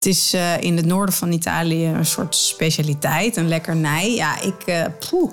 [0.00, 4.14] Het is eh, in het noorden van Italië een soort specialiteit, een lekkernij.
[4.14, 5.30] Ja, ik, eh, poeh.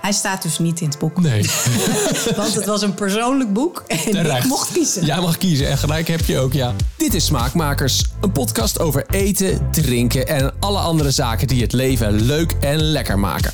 [0.00, 1.20] Hij staat dus niet in het boek.
[1.20, 1.50] Nee.
[2.36, 4.44] Want het was een persoonlijk boek en Terecht.
[4.44, 5.04] ik mocht kiezen.
[5.04, 6.72] Jij mag kiezen en gelijk heb je ook, ja.
[6.96, 12.20] Dit is Smaakmakers, een podcast over eten, drinken en alle andere zaken die het leven
[12.20, 13.52] leuk en lekker maken.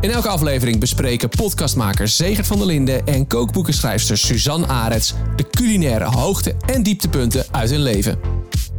[0.00, 6.04] In elke aflevering bespreken podcastmakers Zegert van der Linden en kookboekenschrijfster Suzanne Arets de culinaire
[6.04, 8.18] hoogte- en dieptepunten uit hun leven.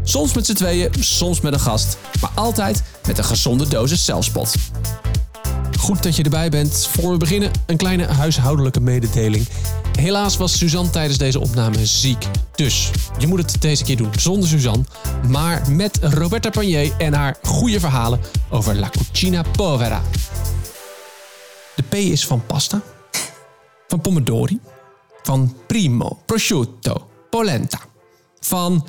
[0.09, 4.55] Soms met z'n tweeën, soms met een gast, maar altijd met een gezonde dosis zelfspot.
[5.79, 6.87] Goed dat je erbij bent.
[6.91, 9.47] Voor we beginnen, een kleine huishoudelijke mededeling.
[9.99, 12.25] Helaas was Suzanne tijdens deze opname ziek.
[12.55, 12.89] Dus
[13.19, 14.83] je moet het deze keer doen zonder Suzanne,
[15.27, 20.01] maar met Roberta Panier en haar goede verhalen over La Cucina Povera.
[21.75, 22.81] De P is van pasta,
[23.87, 24.59] van pomodori,
[25.23, 27.79] van primo, prosciutto, polenta,
[28.39, 28.87] van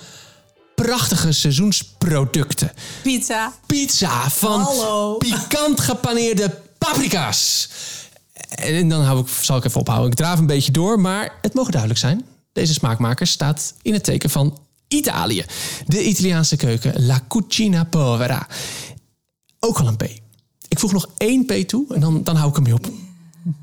[0.83, 3.53] prachtige seizoensproducten Pizza.
[3.67, 5.17] pizza van Hallo.
[5.17, 7.69] pikant gepaneerde paprika's.
[8.49, 10.11] En dan hou ik, zal ik even ophouden.
[10.11, 12.25] Ik draaf een beetje door, maar het mogen duidelijk zijn.
[12.53, 15.45] Deze smaakmaker staat in het teken van Italië.
[15.87, 18.47] De Italiaanse keuken, La Cucina Povera.
[19.59, 20.03] Ook al een P.
[20.69, 22.91] Ik voeg nog één P toe en dan, dan hou ik hem mee op.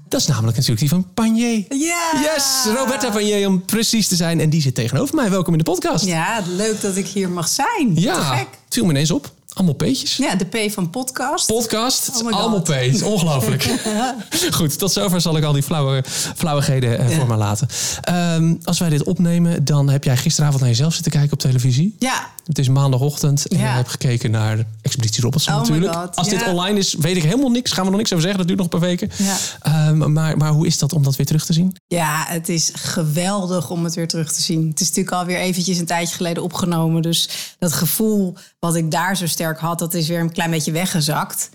[0.09, 1.65] Dat is namelijk natuurlijk die van Panier.
[1.69, 2.33] Ja.
[2.35, 4.39] Yes, Roberta Panier om precies te zijn.
[4.39, 5.29] En die zit tegenover mij.
[5.29, 6.05] Welkom in de podcast.
[6.05, 7.93] Ja, leuk dat ik hier mag zijn.
[7.95, 8.47] Te ja gek.
[8.65, 9.31] het viel me ineens op.
[9.57, 10.17] Allemaal P'tjes.
[10.17, 11.45] Ja, de P van podcast.
[11.47, 12.21] podcast.
[12.23, 12.67] Oh allemaal P.
[12.67, 13.63] Het is ongelooflijk.
[14.51, 16.03] Goed, tot zover zal ik al die flauwe,
[16.35, 17.67] flauwigheden eh, voor me laten.
[18.01, 21.95] Ehm, als wij dit opnemen, dan heb jij gisteravond naar jezelf zitten kijken op televisie.
[21.99, 23.63] ja, Het is maandagochtend en Ja.
[23.63, 25.93] je hebt gekeken naar Expeditie Robinson Oh natuurlijk.
[25.93, 27.71] God, Als dit online is, weet ik helemaal niks.
[27.71, 28.39] Gaan we nog niks over zeggen.
[28.47, 29.09] Dat duurt nog een paar weken.
[29.17, 29.37] Ja.
[29.61, 31.75] Ehm, maar, maar hoe is dat om dat weer terug te zien?
[31.87, 34.67] Ja, het is geweldig om het weer terug te zien.
[34.69, 37.01] Het is natuurlijk alweer eventjes een tijdje geleden opgenomen.
[37.01, 40.71] Dus dat gevoel wat ik daar zo sterk had, dat is weer een klein beetje
[40.71, 41.49] weggezakt.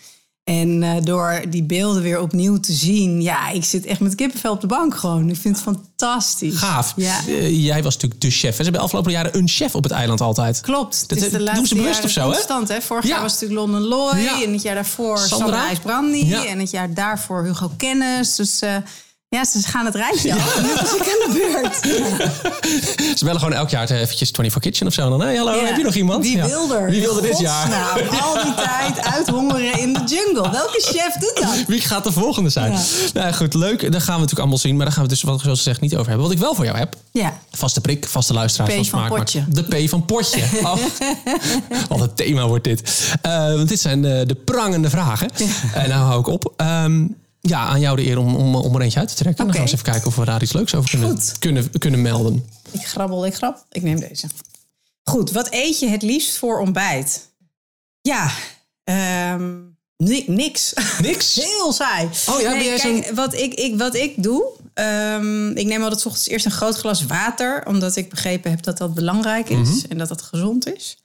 [0.44, 4.52] En eh, door die beelden weer opnieuw te zien, ja, ik zit echt met kippenvel
[4.52, 5.28] op de bank gewoon.
[5.30, 6.56] Ik vind het fantastisch.
[6.56, 6.92] Gaaf.
[6.96, 7.18] Ja.
[7.26, 8.48] Eh, jij was natuurlijk de chef.
[8.50, 10.60] En ze hebben de afgelopen jaren een chef op het eiland altijd.
[10.60, 11.08] Klopt.
[11.08, 12.32] Dat, is eh, de doen ze laatste bewust of zo, hè?
[12.32, 12.80] constant, hè?
[12.80, 13.10] Vorig Ja.
[13.10, 14.18] jaar was het natuurlijk London Loy.
[14.18, 14.42] Ja.
[14.42, 15.36] En het jaar daarvoor Sandra.
[15.36, 16.34] Sandra IJsbrandi.
[16.34, 18.34] En het jaar daarvoor Hugo Kennis.
[18.34, 18.76] Dus eh,
[19.36, 20.60] ja, ze gaan het rijtje af.
[20.62, 21.76] Nu was ik aan de beurt.
[23.18, 25.02] Ze bellen gewoon elk jaar eventjes 24 Kitchen of zo.
[25.02, 25.64] En dan, hey, hallo, Ja.
[25.64, 26.24] heb je nog iemand?
[26.24, 26.46] Wie Ja.
[26.46, 26.90] wil er?
[26.90, 27.72] Wie wilde dit jaar?
[28.22, 30.50] Al die tijd uithongeren in de jungle.
[30.50, 31.64] Welke chef doet dat?
[31.66, 32.72] Wie gaat de volgende zijn?
[32.72, 32.78] Ja.
[33.14, 33.80] Nou ja, goed, leuk.
[33.80, 34.76] Daar gaan we natuurlijk allemaal zien.
[34.76, 36.26] Maar daar gaan we het dus, wat ik zoals gezegd, niet over hebben.
[36.26, 36.96] Wat ik wel voor jou heb.
[37.12, 39.18] Ja, Vaste prik, vaste luisteraars P van van Smaak.
[39.18, 39.44] potje.
[39.48, 40.42] De P van potje.
[40.62, 40.76] Oh,
[41.88, 43.08] wat een thema wordt dit.
[43.22, 45.28] Eh, want dit zijn de, de prangende vragen.
[45.74, 46.52] En nou hou ik op.
[46.56, 47.04] Ehm,
[47.48, 49.44] ja, aan jou de eer om, om, om er eentje uit te trekken.
[49.44, 52.02] Dan gaan we eens even kijken of we daar iets leuks over kunnen, kunnen, kunnen
[52.02, 52.44] melden.
[52.70, 53.66] ik grabbel, ik grab.
[53.70, 54.26] Ik neem deze.
[55.02, 57.30] Goed, wat eet je het liefst voor ontbijt?
[58.00, 58.30] Ja,
[58.84, 59.58] ehm,
[59.96, 60.72] ni- niks.
[61.00, 61.34] Niks?
[61.44, 62.08] Heel saai.
[62.28, 64.44] Oh ja, jij kijk, wat, ik, ik, wat ik doe,
[64.74, 68.62] ehm, ik neem altijd 's ochtends eerst een groot glas water, omdat ik begrepen heb
[68.62, 69.86] dat dat belangrijk is Mhm.
[69.90, 70.96] en dat dat gezond is.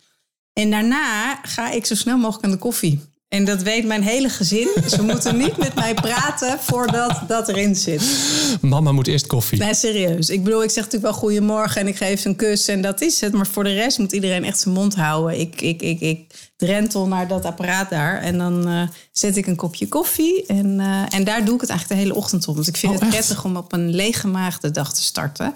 [0.54, 3.02] En daarna ga ik zo snel mogelijk aan de koffie.
[3.30, 4.68] En dat weet mijn hele gezin.
[4.90, 8.02] Ze moeten niet met mij praten voordat dat erin zit.
[8.62, 9.60] Mama moet eerst koffie.
[9.60, 10.30] Nee, serieus.
[10.30, 13.02] Ik bedoel, ik zeg natuurlijk wel goedemorgen en ik geef ze een kus en dat
[13.02, 13.34] is het.
[13.34, 15.40] Maar voor de rest moet iedereen echt zijn mond houden.
[15.40, 19.56] Ik, ik, ik, ik drentel naar dat apparaat daar en dan eh, zet ik een
[19.56, 20.46] kopje koffie.
[20.46, 22.56] En, eh, en daar doe ik het eigenlijk de hele ochtend op.
[22.56, 25.54] Want ik vind Oh, het prettig om op een leeggemaagde dag te starten.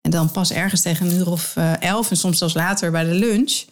[0.00, 3.04] En dan pas ergens tegen een uur of eh, elf en soms zelfs later bij
[3.04, 3.64] de lunch.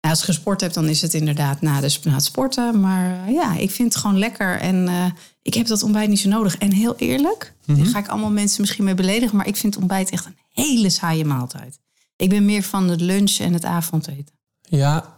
[0.00, 2.80] Als je gesport hebt, dan is het inderdaad na, de, na het sporten.
[2.80, 4.60] Maar eh, ja, ik vind het gewoon lekker.
[4.60, 5.04] En eh,
[5.42, 6.56] ik heb dat ontbijt niet zo nodig.
[6.58, 7.78] En heel eerlijk, Mhm.
[7.78, 9.36] daar ga ik allemaal mensen misschien mee beledigen.
[9.36, 11.78] Maar ik vind ontbijt echt een hele saaie maaltijd.
[12.16, 14.34] Ik ben meer van het lunch en het avondeten.
[14.60, 15.14] Ja,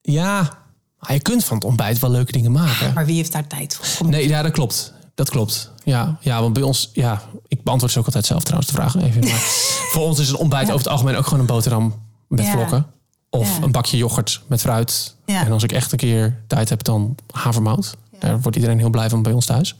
[0.00, 0.58] ja.
[0.98, 2.92] Maar je kunt van het ontbijt wel leuke dingen maken.
[2.94, 4.08] Maar wie heeft daar tijd voor?
[4.08, 4.92] Nee, ja, dat klopt.
[5.14, 5.70] Dat klopt.
[5.84, 8.96] Ja, ja, want bij ons, ja, ik beantwoord ze ook altijd zelf trouwens de vraag
[8.96, 9.20] even.
[9.20, 9.38] Maar
[9.92, 11.94] voor ons is een ontbijt over het algemeen ook gewoon een boterham
[12.28, 12.50] met Ja.
[12.50, 12.86] vlokken.
[13.34, 13.62] Of Ja.
[13.64, 15.14] een bakje yoghurt met fruit.
[15.26, 15.44] Ja.
[15.44, 17.94] En als ik echt een keer tijd heb, dan havermout.
[18.18, 19.76] Daar wordt iedereen heel blij van bij ons thuis.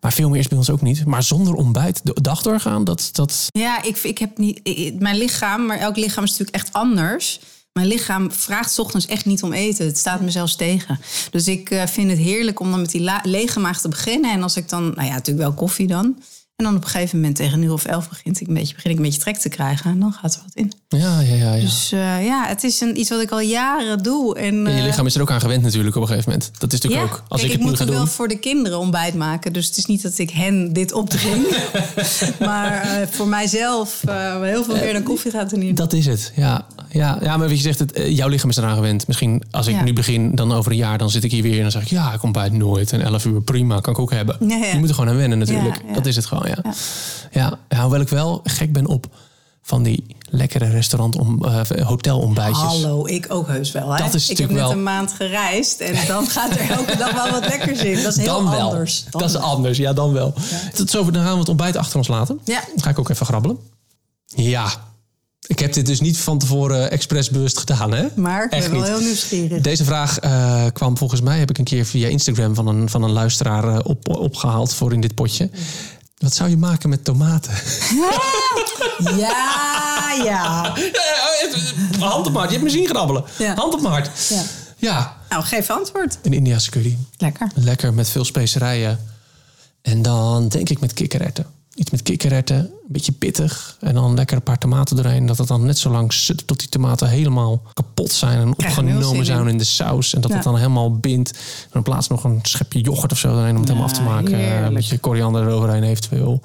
[0.00, 1.04] Maar veel meer is bij ons ook niet.
[1.06, 3.08] Maar zonder ontbijt de dag doorgaan, dat...
[3.12, 4.60] dat Ja, ik, ik heb niet.
[4.62, 7.40] ik- mijn lichaam, maar elk lichaam is natuurlijk echt anders.
[7.72, 9.86] Mijn lichaam vraagt 's ochtends echt niet om eten.
[9.86, 11.00] Het staat me zelfs tegen.
[11.30, 14.32] Dus ik eh, vind het heerlijk om dan met die lege maag te beginnen.
[14.32, 16.22] En als ik dan, nou ja, natuurlijk wel koffie dan.
[16.60, 18.90] En dan op een gegeven moment tegen nu of elf begint ik een beetje, begin
[18.90, 19.90] ik een beetje trek te krijgen.
[19.90, 20.72] En dan gaat er wat in.
[20.88, 21.54] Ja, ja, ja.
[21.54, 21.60] ja.
[21.60, 24.36] Dus uh, ja, het is een, iets wat ik al jaren doe.
[24.38, 26.50] En, En je uh, lichaam is er ook aan gewend natuurlijk op een gegeven moment.
[26.58, 27.24] Dat is natuurlijk ja, ook.
[27.28, 28.08] Als kijk, ik het nu moet ga wel doen.
[28.08, 29.52] voor de kinderen ontbijt maken.
[29.52, 31.46] Dus het is niet dat ik hen dit opdring.
[32.48, 35.76] maar eh, voor mijzelf, eh, heel veel meer dan koffie gaat er niet.
[35.76, 36.66] Dat is het, ja.
[36.90, 39.06] Ja, ja maar wat je zegt, het, eh, jouw lichaam is eraan gewend.
[39.06, 39.82] Misschien als ik Ja.
[39.82, 41.88] nu begin, dan over een jaar, dan zit ik hier weer en dan zeg ik,
[41.88, 42.92] ja, ik ontbijt nooit.
[42.92, 44.36] En 11 uur, prima, kan ik ook hebben.
[44.48, 45.82] Je moet er gewoon aan wennen natuurlijk.
[45.94, 46.58] Dat is het gewoon, ja.
[46.62, 46.72] Ja.
[47.30, 47.58] ja.
[47.68, 47.80] ja.
[47.82, 49.06] hoewel ik wel gek ben op
[49.62, 52.62] van die lekkere restaurant om, eh, hotelontbijtjes.
[52.62, 53.90] Hallo, ik ook heus wel.
[53.92, 54.02] Hè?
[54.04, 57.12] Dat is ik heb net wel- een maand gereisd en dan gaat er elke dag
[57.12, 58.02] wel wat lekkers in.
[58.02, 58.70] Dat is heel dan wel.
[58.70, 59.04] anders.
[59.10, 60.34] Dan dat is anders, ja, dan wel.
[60.74, 62.40] Tot zover, dan gaan we het ontbijt achter ons laten.
[62.44, 62.60] Ja.
[62.74, 63.58] Dan ga ik ook even grabbelen.
[64.26, 64.70] Ja,
[65.46, 68.06] ik heb dit dus niet van tevoren expres bewust gedaan, hè?
[68.16, 68.88] Maar ik Echt ben wel niet.
[68.98, 69.60] heel nieuwsgierig.
[69.62, 73.02] Deze vraag eh, kwam volgens mij, heb ik een keer via Instagram van een, van
[73.02, 75.50] een luisteraar eh, op, opgehaald voor in dit potje.
[76.20, 77.52] Wat zou je maken met tomaten?
[79.16, 80.74] Ja, ja.
[81.98, 83.24] Hand op maat, je hebt me zien grabbelen.
[83.38, 83.54] Ja.
[83.54, 84.10] Hand op maat.
[84.28, 84.42] Ja.
[84.76, 86.18] Ja, Nou, geef antwoord.
[86.22, 86.98] een Indiase curry.
[87.18, 87.50] Lekker.
[87.54, 88.98] Lekker met veel specerijen.
[89.82, 91.46] En dan denk ik met kikkererwten.
[91.74, 93.76] Iets met kikkererwten, een beetje pittig.
[93.80, 95.26] En dan lekker een paar tomaten erin.
[95.26, 98.38] Dat het dan net zo lang zit tot die tomaten helemaal kapot zijn.
[98.38, 99.58] En opgenomen zijn in.
[99.58, 100.14] de saus.
[100.14, 100.36] En dat Ja.
[100.36, 101.30] het dan helemaal bindt.
[101.64, 104.02] En in plaats nog een schepje yoghurt of zo erin om het helemaal af te
[104.02, 104.34] maken.
[104.34, 104.66] heerlijk.
[104.66, 106.42] Een beetje koriander eroverheen eventueel.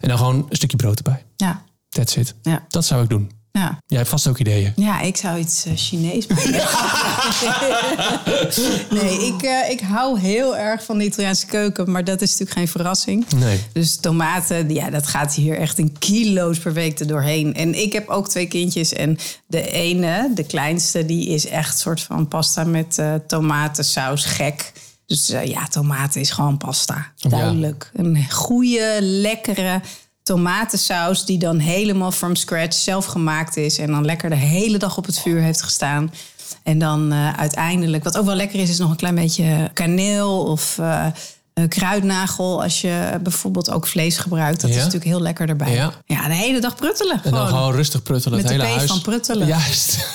[0.00, 1.24] En dan gewoon een stukje brood erbij.
[1.36, 2.34] Ja, That's it.
[2.42, 3.30] ja, Dat zou ik doen.
[3.56, 3.78] Ja.
[3.86, 4.72] Jij hebt vast ook ideeën.
[4.76, 6.50] Ja, ik zou iets eh, Chinees maken.
[9.00, 12.58] nee, ik, eh, ik hou heel erg van de Italiaanse keuken, maar dat is natuurlijk
[12.58, 13.32] geen verrassing.
[13.36, 13.60] Nee.
[13.72, 17.54] Dus tomaten, ja, dat gaat hier echt in kilo's per week er doorheen.
[17.54, 18.92] En ik heb ook twee kindjes.
[18.92, 24.72] En de ene, de kleinste, die is echt soort van pasta met eh tomatensaus gek.
[25.06, 27.12] Dus ja, tomaten is gewoon pasta.
[27.16, 27.90] Duidelijk.
[27.94, 29.80] Een goede, lekkere
[30.26, 33.78] tomatensaus die dan helemaal from scratch zelf gemaakt is.
[33.78, 36.12] En dan lekker de hele dag op het vuur heeft gestaan.
[36.62, 40.42] En dan eh, uiteindelijk, wat ook wel lekker is, is nog een klein beetje kaneel
[40.44, 41.06] of eh,
[41.68, 42.62] kruidnagel.
[42.62, 44.60] Als je bijvoorbeeld ook vlees gebruikt.
[44.60, 44.76] Dat Ja.
[44.76, 45.72] is natuurlijk heel lekker erbij.
[45.74, 45.92] Ja.
[46.06, 47.20] Ja, de hele dag pruttelen.
[47.24, 47.72] En dan Gewoon.
[47.72, 48.38] rustig pruttelen.
[48.40, 48.90] Met het de hele P huis.
[48.90, 49.46] van pruttelen.
[49.46, 50.06] Juist.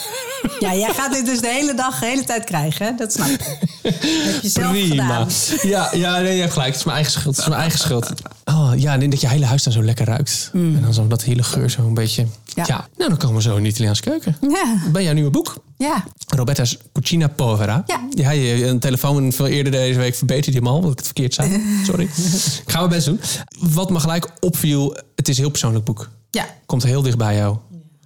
[0.61, 2.85] Ja, jij gaat dit dus de hele dag, de hele tijd krijgen.
[2.85, 2.91] Hè?
[2.95, 3.57] Dat snap ik.
[3.81, 4.01] heb
[4.41, 5.03] je zelf Prima.
[5.03, 5.27] gedaan.
[5.69, 6.69] Ja, ja, nee, je hebt gelijk.
[6.69, 7.35] Het is mijn eigen schuld.
[7.35, 8.11] Het is mijn eigen schuld.
[8.45, 10.49] Oh, ja, en dat je hele huis dan zo lekker ruikt.
[10.53, 12.21] En dan zo dat hele geur zo een beetje.
[12.45, 12.61] Ja.
[12.61, 12.65] Mm.
[12.67, 12.87] Ja.
[12.97, 14.37] Nou, dan komen we zo in de Italiaanse keuken.
[14.41, 15.55] Ja, Bij jouw nieuwe boek.
[15.77, 16.03] ja.
[16.27, 17.83] Roberta's Cucina Povera.
[17.87, 17.99] Ja.
[18.09, 21.05] ja je een telefoon veel eerder deze week verbeterde je hem al, wat ik het
[21.05, 21.61] verkeerd zei.
[21.87, 22.03] Sorry.
[22.03, 23.19] ik ga mijn best doen.
[23.59, 26.09] Wat me gelijk opviel, het is een heel persoonlijk boek.
[26.31, 26.45] ja.
[26.65, 27.57] Komt heel dicht bij jou.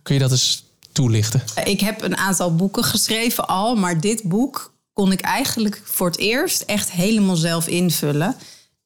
[0.04, 0.64] Kun je dat eens
[0.95, 1.44] toelichten?
[1.63, 6.18] Ik heb een aantal boeken geschreven al, maar dit boek kon ik eigenlijk voor het
[6.18, 8.36] eerst echt helemaal zelf invullen.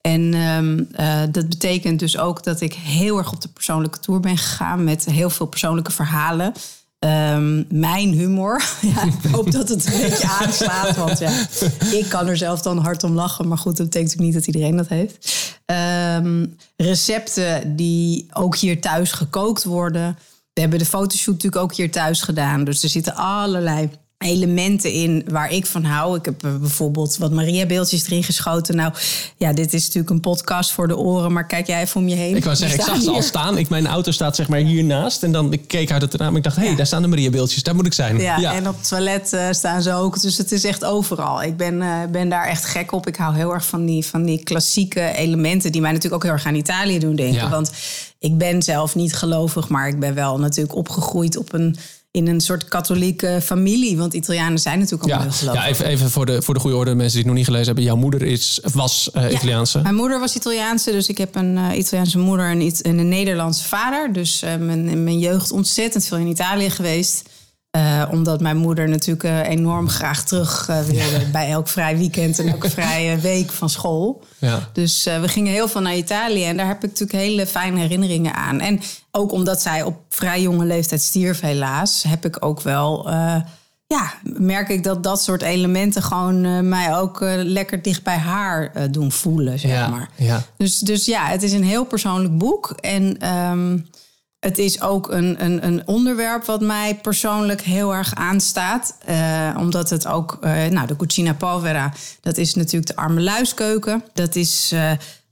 [0.01, 4.19] En ehm, eh, dat betekent dus ook dat ik heel erg op de persoonlijke tour
[4.19, 6.53] ben gegaan met heel veel persoonlijke verhalen.
[6.99, 8.63] Ehm, mijn humor.
[8.81, 10.95] Ja, ik hoop dat het een beetje aanslaat.
[10.95, 11.31] Want ja,
[11.91, 13.47] ik kan er zelf dan hard om lachen.
[13.47, 15.37] Maar goed, dat betekent niet dat iedereen dat heeft.
[15.65, 16.45] Ehm,
[16.75, 20.17] recepten die ook hier thuis gekookt worden.
[20.59, 22.63] We hebben de fotoshoot natuurlijk ook hier thuis gedaan.
[22.63, 26.17] Dus er zitten allerlei elementen in waar ik van hou.
[26.17, 28.75] Ik heb eh, bijvoorbeeld wat Maria-beeldjes erin geschoten.
[28.75, 28.93] Nou,
[29.37, 31.33] ja, dit is natuurlijk een podcast voor de oren.
[31.33, 32.35] Maar kijk jij even om je heen.
[32.35, 33.57] Ik wou zeggen, ik zag ze al staan.
[33.57, 35.23] Ik, mijn auto staat zeg maar hiernaast.
[35.23, 37.07] En dan ik keek uit het raam en ik dacht, hé, hey, daar staan de
[37.07, 37.63] Maria-beeldjes.
[37.63, 38.17] Daar moet ik zijn.
[38.17, 40.21] Ja, en op het toilet eh, staan ze ook.
[40.21, 41.43] Dus het is echt overal.
[41.43, 43.07] Ik ben, eh, ben daar echt gek op.
[43.07, 45.71] Ik hou heel erg van die, van die klassieke elementen...
[45.71, 47.41] die mij natuurlijk ook heel erg aan Italië doen denken.
[47.41, 47.49] Ja.
[47.49, 47.71] Want
[48.19, 49.69] ik ben zelf niet gelovig...
[49.69, 51.75] maar ik ben wel natuurlijk opgegroeid op een,
[52.11, 53.97] in een soort katholieke familie.
[53.97, 55.63] Want Italianen zijn natuurlijk allemaal Ja, heel gelovig.
[55.63, 57.65] ja even, even voor, de, voor de goede orde, mensen die het nog niet gelezen
[57.65, 57.83] hebben.
[57.83, 59.81] Jouw moeder is, was eh, Ja, Italiaanse.
[59.81, 64.13] Mijn moeder was Italiaanse, dus ik heb een eh, Italiaanse moeder en een Nederlandse vader.
[64.13, 67.28] Dus eh, mijn, in mijn jeugd ontzettend veel in Italië geweest.
[67.69, 72.39] Eh, omdat mijn moeder natuurlijk eh, enorm graag terug eh, wilde bij elk vrij weekend
[72.39, 74.23] en elke vrije week van school.
[74.37, 74.69] Ja.
[74.73, 78.33] Dus we gingen heel veel naar Italië en daar heb ik natuurlijk hele fijne herinneringen
[78.33, 78.59] aan.
[78.59, 83.09] En ook omdat zij op vrij jonge leeftijd stierf, helaas, heb ik ook wel.
[83.87, 89.11] ja, merk ik dat dat soort elementen gewoon mij ook lekker dicht bij haar doen
[89.11, 90.09] voelen, zeg Ja, maar.
[90.15, 90.41] ja.
[90.57, 92.69] Dus, dus ja, het is een heel persoonlijk boek.
[92.79, 93.77] En ehm,
[94.39, 98.95] het is ook een, een, een onderwerp wat mij persoonlijk heel erg aanstaat.
[99.05, 104.03] Eh, omdat het ook, eh, nou, de Cucina Povera, dat is natuurlijk de arme luiskeuken.
[104.13, 104.91] Dat is eh,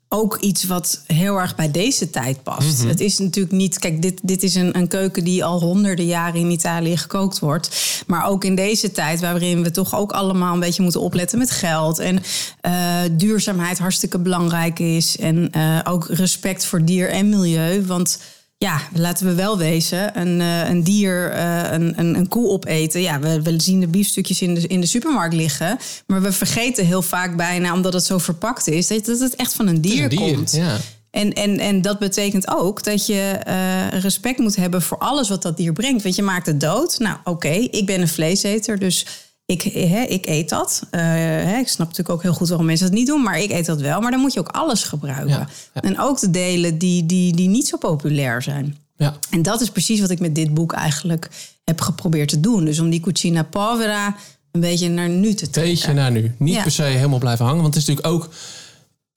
[0.09, 2.79] ook iets wat heel erg bij deze tijd past.
[2.79, 2.87] Mhm.
[2.87, 3.79] Het is natuurlijk niet.
[3.79, 8.03] Kijk, dit, dit is een, een keuken die al honderden jaren in Italië gekookt wordt.
[8.07, 11.51] Maar ook in deze tijd, waarin we toch ook allemaal een beetje moeten opletten met
[11.51, 11.99] geld.
[11.99, 12.23] En
[13.17, 15.17] duurzaamheid hartstikke belangrijk is.
[15.17, 15.51] En
[15.83, 17.85] ook respect voor dier en milieu.
[17.85, 18.19] Want
[18.57, 23.01] ja, laten we wel wezen, een, eh, een dier, eh, een, een, een koe opeten.
[23.01, 25.77] Ja, we, we zien de biefstukjes in de, in de supermarkt liggen.
[26.07, 29.67] Maar we vergeten heel vaak bijna, omdat het zo verpakt is, dat, het echt van
[29.67, 30.51] een dier, Een dier, komt.
[30.51, 30.77] ja.
[31.11, 35.41] En, en, en dat betekent ook dat je eh, respect moet hebben voor alles wat
[35.41, 36.03] dat dier brengt.
[36.03, 36.99] Want je maakt het dood.
[36.99, 39.05] Nou, oké, ik ben een vleeseter, dus
[39.47, 40.83] ik, hè, ik eet dat.
[40.91, 43.51] Eh, hè, ik snap natuurlijk ook heel goed waarom mensen dat niet doen, maar ik
[43.51, 44.01] eet dat wel.
[44.01, 45.27] Maar dan moet je ook alles gebruiken.
[45.29, 45.81] Ja, ja.
[45.81, 48.77] En ook de delen die, die, die niet zo populair zijn.
[48.95, 49.17] Ja.
[49.29, 51.29] En dat is precies wat ik met dit boek eigenlijk
[51.63, 52.65] heb geprobeerd te doen.
[52.65, 54.15] Dus om die cucina povera
[54.51, 55.73] een beetje naar nu te trekken.
[55.73, 56.35] Beetje naar nu.
[56.37, 56.61] Niet Ja.
[56.61, 57.61] per se helemaal blijven hangen.
[57.61, 58.29] Want het is natuurlijk ook...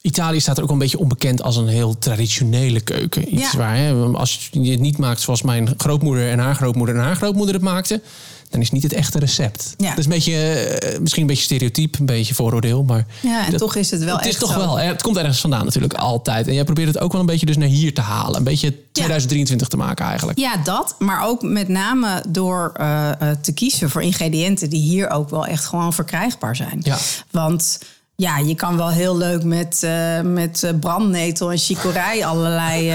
[0.03, 3.35] Italië staat er ook een beetje onbekend als een heel traditionele keuken.
[3.35, 3.59] Iets Ja.
[3.59, 7.17] waar, hè, als je het niet maakt zoals mijn grootmoeder en haar grootmoeder en haar
[7.17, 8.03] grootmoeder het maakten...
[8.51, 9.75] dan is niet het echte recept.
[9.77, 9.89] Ja.
[9.89, 12.83] Dat is een beetje, eh, misschien een beetje stereotyp, een beetje vooroordeel.
[12.83, 14.59] Maar Ja, en dat- toch is het wel het is toch zo.
[14.59, 16.47] wel, het komt ergens vandaan natuurlijk, altijd.
[16.47, 18.37] En jij probeert het ook wel een beetje dus naar hier te halen.
[18.37, 20.39] Een beetje 2023 te maken eigenlijk.
[20.39, 20.95] Ja, dat.
[20.99, 25.47] Maar ook met name door eh, eh, te kiezen voor ingrediënten die hier ook wel
[25.47, 26.81] echt gewoon verkrijgbaar zijn.
[26.83, 26.99] Ja.
[27.31, 27.79] Want
[28.17, 29.87] ja, je kan wel heel leuk met,
[30.23, 32.95] met brandnetel en chicorij allerlei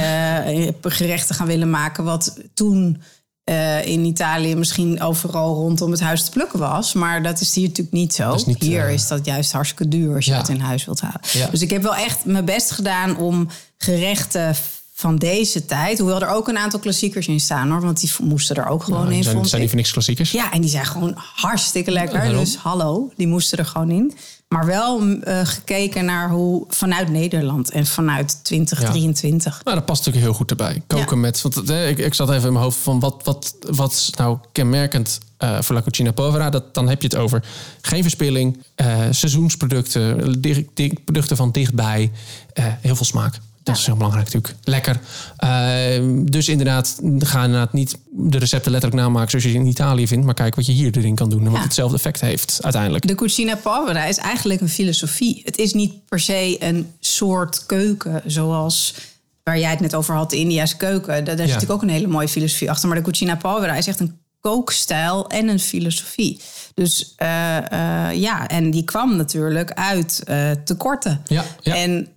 [0.81, 2.03] gerechten gaan willen maken.
[2.03, 3.01] Wat toen
[3.45, 6.93] eh, in Italië misschien overal rondom het huis te plukken was.
[6.93, 8.33] Maar dat is hier natuurlijk niet zo.
[8.33, 10.37] is niet, hier eh, is dat juist hartstikke duur als je Ja.
[10.37, 11.21] dat in huis wilt halen.
[11.33, 11.47] Ja.
[11.47, 13.47] Dus ik heb wel echt mijn best gedaan om
[13.77, 14.55] gerechten
[14.93, 15.97] van deze tijd.
[15.99, 17.81] Hoewel er ook een aantal klassiekers in staan hoor.
[17.81, 19.23] Want die moesten er ook gewoon in.
[19.23, 20.31] zijn, vond zijn die voor niks klassiekers?
[20.31, 22.29] Ja, en die zijn gewoon hartstikke lekker.
[22.29, 24.13] Dus hallo, die moesten er gewoon in.
[24.47, 29.61] Maar wel eh, gekeken naar hoe vanuit Nederland en vanuit 2023.
[29.63, 30.81] Nou, dat past natuurlijk heel goed erbij.
[30.87, 31.21] Koken Ja.
[31.21, 31.41] met.
[31.41, 34.37] Want eh, ik, ik zat even in mijn hoofd van wat, wat, wat is nou
[34.51, 36.49] kenmerkend eh, voor La Cucina Povera.
[36.49, 37.43] Dat, dan heb je het over
[37.81, 38.63] geen verspilling,
[39.09, 42.11] seizoensproducten, di- di- producten van dichtbij,
[42.59, 43.39] heel veel smaak.
[43.65, 44.55] Dat is heel belangrijk natuurlijk.
[44.63, 45.00] Lekker.
[45.38, 50.07] Eh, dus inderdaad, ga inderdaad niet de recepten letterlijk namaken zoals je ze in Italië
[50.07, 50.25] vindt.
[50.25, 51.39] Maar kijk wat je hier erin kan doen.
[51.39, 51.63] En wat Ja.
[51.63, 53.07] hetzelfde effect heeft uiteindelijk.
[53.07, 55.41] De Cucina Povera is eigenlijk een filosofie.
[55.45, 58.93] Het is niet per se een soort keuken zoals
[59.43, 61.07] waar jij het net over had, de India's keuken.
[61.13, 62.88] Daar, daar zit natuurlijk ook een hele mooie filosofie achter.
[62.88, 66.39] Maar de Cucina Povera is echt een kookstijl en een filosofie.
[66.75, 71.22] Dus eh, eh, ja, en die kwam natuurlijk uit eh, tekorten.
[71.25, 71.75] Ja, ja.
[71.75, 72.08] En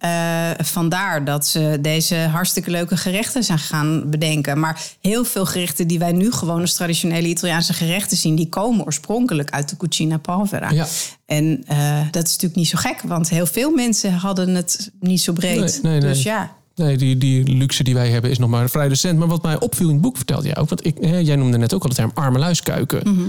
[0.65, 4.61] vandaar dat ze deze hartstikke leuke gerechten zijn gaan bedenken.
[4.61, 8.85] Maar heel veel gerechten die wij nu gewoon als traditionele Italiaanse gerechten zien, die komen
[8.85, 10.71] oorspronkelijk uit de Cucina Povera.
[10.71, 10.87] Ja.
[11.27, 11.65] En
[12.11, 15.59] dat is natuurlijk niet zo gek, want heel veel mensen hadden het niet zo breed.
[15.59, 16.01] Nee, nee, nee.
[16.01, 16.57] Dus ja.
[16.75, 19.19] Nee, die, die luxe die wij hebben is nog maar vrij recent.
[19.19, 20.69] Maar wat mij opviel in het boek vertelde jij ook.
[20.69, 23.01] Want ik, hè, jij noemde net ook al de term armeluiskuiken.
[23.05, 23.29] Mhm.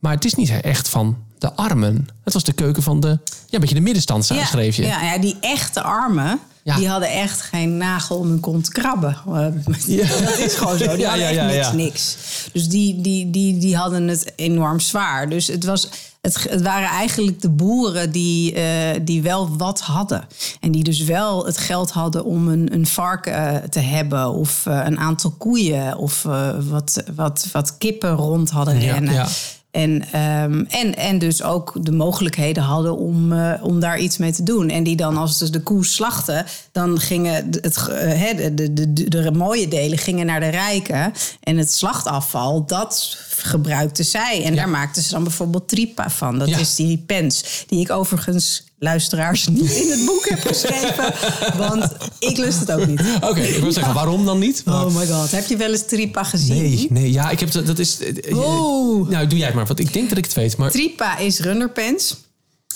[0.00, 2.08] Maar het is niet echt van de armen.
[2.24, 3.14] Het was de keuken van de, ja,
[3.50, 4.82] een beetje de middenstand, Ja, schreef je.
[4.82, 6.76] ja, ja, die echte armen, Ja.
[6.76, 9.16] die hadden echt geen nagel om hun kont te krabben.
[9.26, 9.46] Eh,
[9.98, 10.06] Ja.
[10.24, 10.96] Dat is gewoon zo.
[10.96, 12.16] Die hadden echt niks, niks.
[12.52, 15.28] Dus die, die, die, die hadden het enorm zwaar.
[15.28, 15.88] Dus het, was,
[16.20, 20.24] het, het waren eigenlijk de boeren die, eh, die wel wat hadden.
[20.60, 24.32] En die dus wel het geld hadden om een, een varken eh, te hebben...
[24.32, 26.22] of een aantal koeien of
[26.68, 29.26] wat, wat, wat kippen rond hadden Ja, rennen.
[29.70, 34.32] En, ehm, en, en dus ook de mogelijkheden hadden om, eh, om daar iets mee
[34.32, 34.68] te doen.
[34.68, 39.08] En die dan, als dus de koe slachten, dan gingen het, eh, de, de, de,
[39.08, 41.12] de mooie delen gingen naar de rijken.
[41.42, 44.44] En het slachtafval, dat gebruikten zij.
[44.44, 46.38] En daar maakten ze dan bijvoorbeeld tripa van.
[46.38, 46.58] Dat Ja.
[46.58, 51.12] is die pens, die ik overigens, luisteraars, niet in het boek heb geschreven.
[51.58, 51.84] Want
[52.18, 53.00] ik lust het ook niet.
[53.20, 54.62] Oké, ik wil zeggen, waarom dan niet?
[54.64, 56.56] Maar- Oh my god, heb je wel eens tripa gezien?
[56.62, 57.98] nee, nee, ja, ik heb dat, dat is...
[57.98, 59.08] eh, Oh.
[59.08, 60.56] Nou, doe jij het maar, want ik denk dat ik het weet.
[60.56, 62.16] Maar Tripa is runnerpens.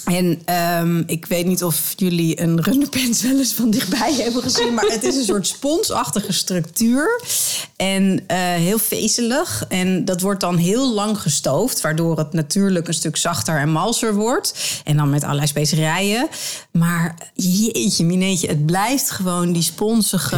[0.04, 4.74] En ehm, ik weet niet of jullie een runnerpens wel eens van dichtbij hebben gezien.
[4.74, 7.20] Maar het is een soort sponsachtige structuur.
[7.76, 9.64] En eh, heel vezelig.
[9.68, 11.80] En dat wordt dan heel lang gestoofd.
[11.80, 14.80] Waardoor het natuurlijk een stuk zachter en malser wordt.
[14.84, 16.28] En dan met allerlei specerijen.
[16.70, 18.48] Maar jeetje, mineetje.
[18.48, 20.36] Het blijft gewoon die sponsige...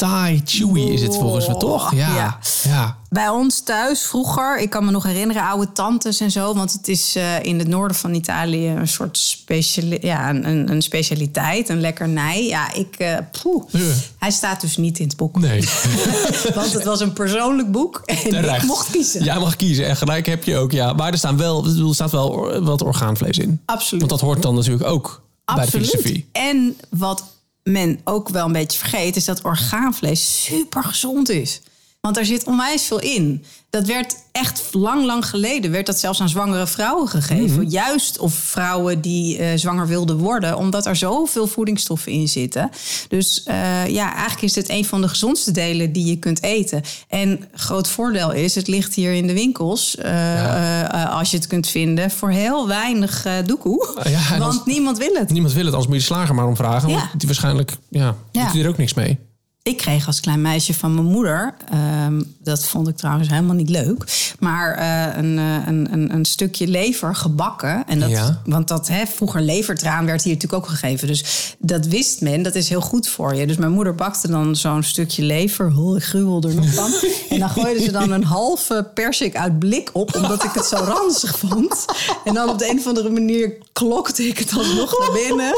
[0.00, 1.94] Thai chewy is het volgens me toch?
[1.94, 2.38] Ja, Ja.
[2.62, 2.98] ja.
[3.08, 6.54] Bij ons thuis vroeger, ik kan me nog herinneren, oude tantes en zo.
[6.54, 10.82] Want het is eh, in het noorden van Italië een soort speciali ja, een, een,
[10.82, 12.46] specialiteit, een lekkernij.
[12.46, 13.64] Ja, ik, poeh.
[13.70, 13.92] Ja.
[14.18, 15.38] Hij staat dus niet in het boek.
[15.38, 15.68] Nee.
[16.54, 19.24] Want het was een persoonlijk boek en ik mocht kiezen.
[19.24, 20.92] Jij mag kiezen en gelijk heb je ook, ja.
[20.92, 23.60] Maar er, staan wel, er staat wel wat orgaanvlees in.
[23.64, 24.00] Absoluut.
[24.00, 26.28] Want dat hoort dan natuurlijk ook bij de filosofie.
[26.32, 27.24] En wat
[27.62, 31.60] men ook wel een beetje vergeet, is dat orgaanvlees super gezond is.
[32.00, 33.44] Want daar zit onwijs veel in.
[33.70, 37.68] Dat werd echt lang, lang geleden, werd dat zelfs aan zwangere vrouwen gegeven.
[37.70, 42.70] Juist of vrouwen die eh, zwanger wilden worden, omdat er zoveel voedingsstoffen in zitten.
[43.08, 46.82] Dus eh, ja, eigenlijk is dit een van de gezondste delen die je kunt eten.
[47.08, 51.68] En groot voordeel is, het ligt hier in de winkels, eh, als je het kunt
[51.68, 53.86] vinden, voor heel weinig doekoe.
[53.96, 55.30] Ah, ja, Want als- niemand wil het.
[55.30, 56.88] Niemand wil het, anders moet je de slager maar om vragen.
[56.88, 56.96] Ja.
[56.96, 58.42] Want die waarschijnlijk, ja, Ja.
[58.44, 59.18] doet hij er ook niks mee.
[59.62, 63.68] Ik kreeg als klein meisje van mijn moeder, ehm, dat vond ik trouwens helemaal niet
[63.68, 67.84] leuk, maar eh, een, eh, een, een, een stukje lever gebakken.
[67.86, 68.40] En dat, Ja.
[68.44, 71.06] Want dat hè, vroeger levertraan werd hier natuurlijk ook gegeven.
[71.06, 73.46] Dus dat wist men, dat is heel goed voor je.
[73.46, 75.72] Dus mijn moeder bakte dan zo'n stukje lever.
[75.76, 76.92] Oh, ik gruwel er nog van.
[77.30, 80.76] en dan gooide ze dan een halve persik uit blik op, omdat ik het zo
[80.76, 81.84] ranzig vond.
[82.24, 85.52] En dan op de een of andere manier klokte ik het alsnog naar binnen.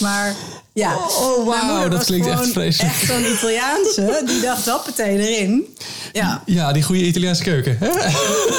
[0.00, 0.34] Maar
[0.78, 2.92] ja, Oh, mijn moeder dat klinkt echt vreselijk.
[2.94, 5.76] Echt zo'n Italiaanse, die dacht hoppatee erin.
[6.12, 7.76] Ja, Ja, die goede Italiaanse keuken.
[7.80, 7.86] Hè?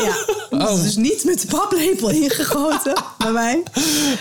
[0.07, 0.15] ja.
[0.49, 0.81] Oh.
[0.83, 3.63] Dus niet met de paplepel ingegoten bij mij.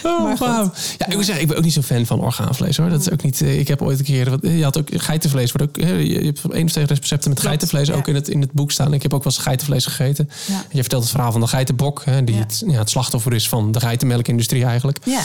[0.02, 0.72] Oh, Maar wauw.
[0.98, 2.88] Ja, ik moet zeggen, ik ben ook niet zo'n fan van orgaanvlees hoor.
[2.90, 3.40] Dat is ook niet.
[3.40, 4.30] eh, Ik heb ooit een keer.
[4.30, 5.52] wat- Je had ook geitenvlees.
[5.52, 7.94] Wordt ook, je hebt één of twee recepten met Klopt, geitenvlees ja.
[7.94, 8.92] ook in het, in het boek staan.
[8.92, 10.30] Ik heb ook wel eens geitenvlees gegeten.
[10.46, 10.64] Ja.
[10.70, 12.40] Je vertelt het verhaal van de geitenbok, hè, die Ja.
[12.40, 14.98] het, ja, het slachtoffer is van de geitenmelkindustrie eigenlijk.
[15.04, 15.20] Ja.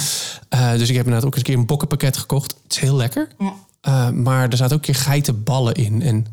[0.50, 2.56] Eh, dus ik heb inderdaad ook eens een keer een bokkenpakket gekocht.
[2.64, 3.28] Het is heel lekker.
[3.40, 3.54] Ja.
[3.82, 6.02] Eh, maar er zaten ook een keer geitenballen in.
[6.02, 6.26] En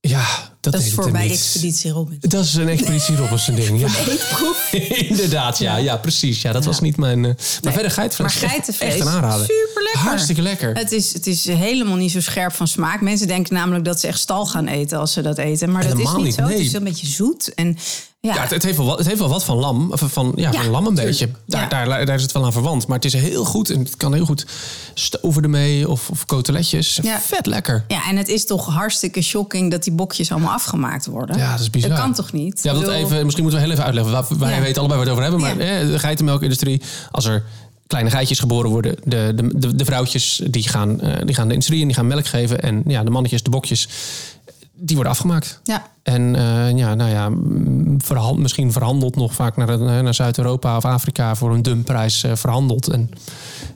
[0.00, 0.26] ja,
[0.60, 1.30] dat, Dat is voor niet.
[1.30, 2.16] Expeditie Robin.
[2.20, 3.88] Dat is een expeditie Robinson ding, ja.
[5.08, 6.42] Inderdaad, ja, ja, precies.
[6.42, 7.24] Ja, dat was niet mijn.
[7.24, 8.40] eh, maar verder geitenvlees.
[8.40, 9.46] Maar geitenvlees, Echt een aanrader.
[9.46, 10.00] super lekker.
[10.00, 10.74] Hartstikke lekker.
[10.76, 13.00] Het is, het is helemaal niet zo scherp van smaak.
[13.00, 15.70] Mensen denken namelijk dat ze echt stal gaan eten als ze dat eten.
[15.72, 16.42] Maar dat is niet niet, zo.
[16.42, 17.54] Het is een beetje zoet.
[17.54, 17.76] En
[18.20, 19.90] ja, Ja, het, het, heeft wel wat, het heeft wel wat van lam.
[19.94, 21.18] Van, ja, Ja, van lam een tuurlijk.
[21.18, 21.34] beetje.
[21.46, 22.86] Daar, daar, daar is het wel aan verwant.
[22.86, 23.70] Maar het is heel goed.
[23.70, 24.46] En het kan heel goed
[24.94, 25.88] stoven ermee.
[25.88, 26.98] Of, of coteletjes.
[27.02, 27.20] Ja.
[27.20, 27.84] Vet lekker.
[27.88, 31.36] ja, en het is toch hartstikke shocking dat die bokjes allemaal afgemaakt worden.
[31.38, 31.90] Ja, dat is bizar.
[31.90, 32.62] Dat kan toch niet?
[32.62, 34.38] Ja, bedoel- even, misschien moeten we heel even uitleggen.
[34.38, 35.40] Wij, weten allebei waar we het over hebben.
[35.40, 37.44] Maar hè, de geitenmelkindustrie, als er
[37.86, 38.96] kleine geitjes geboren worden...
[39.04, 42.06] de, de, de, de vrouwtjes die gaan, eh, die gaan de industrie in, die gaan
[42.06, 42.60] melk geven.
[42.60, 43.88] En ja, de mannetjes, de bokjes,
[44.80, 45.60] die worden afgemaakt.
[45.64, 50.14] Ja, En eh, ja, nou ja, mm, verhand, misschien verhandeld nog vaak naar, eh, naar
[50.14, 51.34] Zuid-Europa of Afrika...
[51.34, 52.88] voor een dumprijs eh, verhandeld.
[52.88, 53.10] En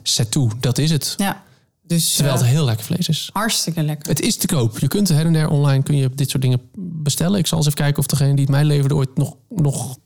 [0.03, 1.13] zet toe, dat is het.
[1.17, 1.41] ja.
[1.87, 3.29] Dus Terwijl het heel lekker vlees is.
[3.33, 4.09] hartstikke lekker.
[4.09, 4.79] Het is te koop.
[4.79, 7.39] Je kunt her en der online kun je dit soort dingen bestellen.
[7.39, 9.97] Ik zal eens even kijken of degene die het mij leverde ooit nog, nog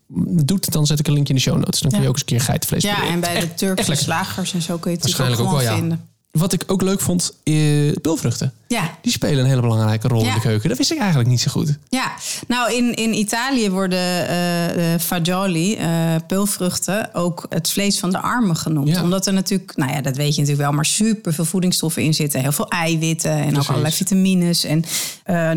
[0.45, 0.71] doet.
[0.71, 1.79] Dan zet ik een linkje in de show notes.
[1.81, 2.09] Dan kun je Ja.
[2.09, 3.13] ook eens een keer geitenvlees Ja, proberen.
[3.13, 5.97] en bij de Turkse slagers en zo kun je het natuurlijk ook wel, ja.
[6.37, 7.53] Wat ik ook leuk vond, eh,
[8.01, 8.53] pulvruchten.
[8.67, 10.69] Ja, Die spelen een hele belangrijke rol in de keuken.
[10.69, 11.77] Dat wist ik eigenlijk niet zo goed.
[11.89, 12.11] Ja,
[12.47, 18.55] nou in, in Italië worden eh, fagioli, eh peulvruchten, ook het vlees van de armen
[18.55, 18.87] genoemd.
[18.87, 19.03] Ja.
[19.03, 22.13] Omdat er natuurlijk, nou ja, dat weet je natuurlijk wel, maar super veel voedingsstoffen in
[22.13, 22.41] zitten.
[22.41, 23.59] Heel veel eiwitten en Precies.
[23.59, 24.63] ook allerlei vitamines.
[24.63, 24.83] En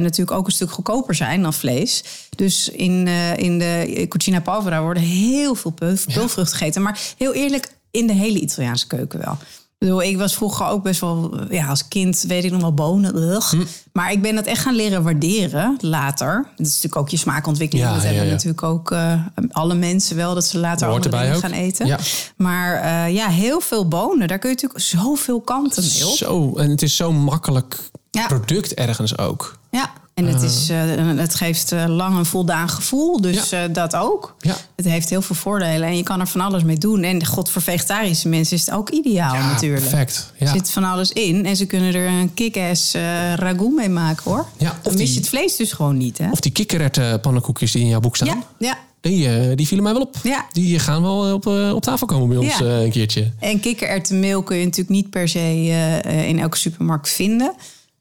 [0.01, 2.05] natuurlijk ook een stuk goedkoper zijn dan vlees.
[2.37, 6.83] Dus in, in de cucina povera worden heel veel peulvruchten gegeten.
[6.83, 9.39] Maar heel eerlijk, in de hele Italiaanse keuken wel.
[9.81, 12.75] Ik bedoel, ik was vroeger ook best wel, ja, als kind weet ik nog wel
[12.75, 13.41] bonen.
[13.51, 13.65] Hm.
[13.93, 16.49] Maar ik ben dat echt gaan leren waarderen later.
[16.57, 17.89] Dat is natuurlijk ook je smaakontwikkeling.
[17.89, 18.33] Ja, dat ja, hebben ja.
[18.33, 21.43] natuurlijk ook eh, alle mensen wel, dat ze later Hoort andere dingen ook.
[21.43, 21.99] gaan eten.
[22.37, 24.29] Maar eh, ja, heel veel bonen.
[24.29, 26.17] Daar kun je natuurlijk zoveel kanten mee op.
[26.17, 28.27] Zo, en het is zo'n makkelijk Ja.
[28.27, 29.59] product ergens ook.
[29.71, 29.91] Ja,
[30.27, 30.79] en het, is, eh,
[31.17, 33.21] het geeft eh, lang een voldaan gevoel.
[33.21, 33.63] Dus Ja.
[33.65, 34.35] eh, dat ook.
[34.39, 34.57] Ja.
[34.77, 37.03] Het heeft heel veel voordelen en je kan er van alles mee doen.
[37.03, 39.81] En god, voor vegetarische mensen is het ook ideaal Ja, natuurlijk.
[39.89, 40.33] perfect.
[40.39, 40.47] Ja.
[40.47, 44.23] Er zit van alles in en ze kunnen er een kick-ass eh, ragout mee maken
[44.31, 44.47] hoor.
[44.57, 46.31] Ja, of Dan mis je het vlees dus gewoon niet hè?
[46.31, 48.45] Of die kikkererwten pannenkoekjes die in jouw boek staan.
[48.59, 48.79] Ja.
[49.01, 50.17] Die, eh, die vielen mij wel op.
[50.23, 50.45] Ja.
[50.53, 52.65] Die gaan wel op, eh, op tafel komen bij ons Ja.
[52.65, 53.31] eh, een keertje.
[53.39, 57.53] En kikkererwtenmeel kun je natuurlijk niet per se eh, eh, in elke supermarkt vinden.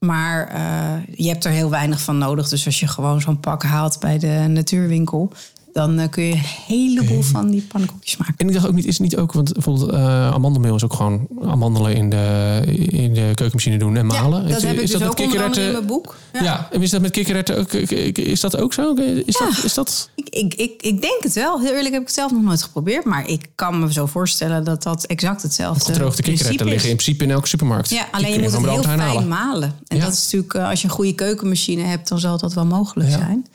[0.06, 2.50] Maar eh, je hebt er heel weinig van nodig.
[2.50, 5.32] Dus als je gewoon zo'n pak haalt bij de natuurwinkel...
[5.80, 8.34] dan eh, kun je een heleboel van die pannenkoekjes maken.
[8.38, 10.94] En ik dacht ook niet, is het niet ook, want bijvoorbeeld eh, amandelmeel is ook
[10.94, 14.42] gewoon amandelen in de, in de keukenmachine doen en malen.
[14.42, 16.16] Ja, dat is, heb ik is dus met ook onder andere in kikkererwten- mijn boek.
[16.34, 16.44] Ja.
[16.44, 16.68] Ja.
[16.72, 17.72] en is dat met kikkererwten ook,
[18.18, 18.94] is dat ook zo?
[18.94, 19.46] Is, Ja.
[19.46, 20.10] dat, is dat...
[20.16, 21.60] Ik, ik, ik, ik denk het wel.
[21.60, 23.06] Heel eerlijk heb ik het zelf nog nooit geprobeerd.
[23.06, 26.72] Maar ik kan me zo voorstellen dat dat exact hetzelfde Gedroogde principe kikkererwten is.
[26.72, 27.90] liggen in principe in elke supermarkt.
[27.90, 29.28] Ja, alleen je moet het heel fijn halen.
[29.28, 29.74] malen.
[29.88, 32.66] En dat is natuurlijk, eh, als je een goede keukenmachine hebt, dan zal dat wel
[32.66, 33.46] mogelijk zijn.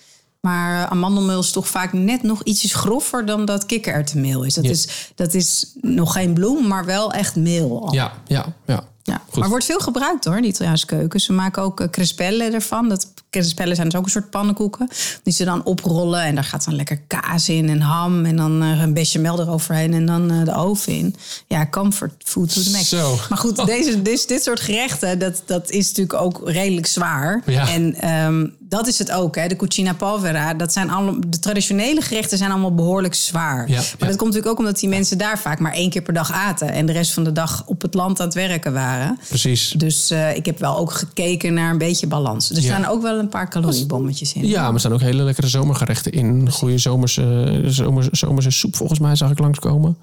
[0.45, 4.55] Maar eh, amandelmeel is toch vaak net nog ietsjes groffer dan dat kikkererwtenmeel is.
[4.55, 5.11] Dat, is.
[5.15, 7.83] dat is nog geen bloem, maar wel echt meel.
[7.87, 7.95] al.
[7.95, 8.85] Ja, ja, ja.
[9.03, 11.21] Ja, maar wordt veel gebruikt hoor, de Italiaanse keuken.
[11.21, 12.89] Ze maken ook uh, crespelle ervan.
[12.89, 14.89] Dat, crespelle zijn dus ook een soort pannenkoeken.
[15.23, 18.25] Die ze dan oprollen en daar gaat dan lekker kaas in en ham.
[18.25, 21.17] En dan uh, een bechamel eroverheen en dan uh, de oven in.
[21.47, 22.89] Ja, comfort food to the max.
[22.89, 23.19] Zo.
[23.29, 27.43] Maar goed, deze, dit, dit soort gerechten, dat, dat is natuurlijk ook redelijk zwaar.
[27.47, 27.69] Ja.
[27.69, 29.47] En um, dat is het ook, hè.
[29.49, 30.55] de cucina povera.
[30.55, 33.69] Dat zijn allemaal, de traditionele gerechten zijn allemaal behoorlijk zwaar.
[33.69, 34.07] Ja, maar ja.
[34.07, 36.73] dat komt natuurlijk ook omdat die mensen daar vaak maar één keer per dag aten.
[36.73, 39.19] En de rest van de dag op het land aan het werken waren.
[39.29, 39.75] Precies.
[39.77, 42.51] Dus uh, ik heb wel ook gekeken naar een beetje balans.
[42.51, 44.47] Er staan ook wel een paar caloriebommetjes in.
[44.47, 46.51] Ja, maar er staan ook hele lekkere zomergerechten in.
[46.51, 49.97] Goede zomerse, zomerse, zomerse soep volgens mij zag ik langskomen.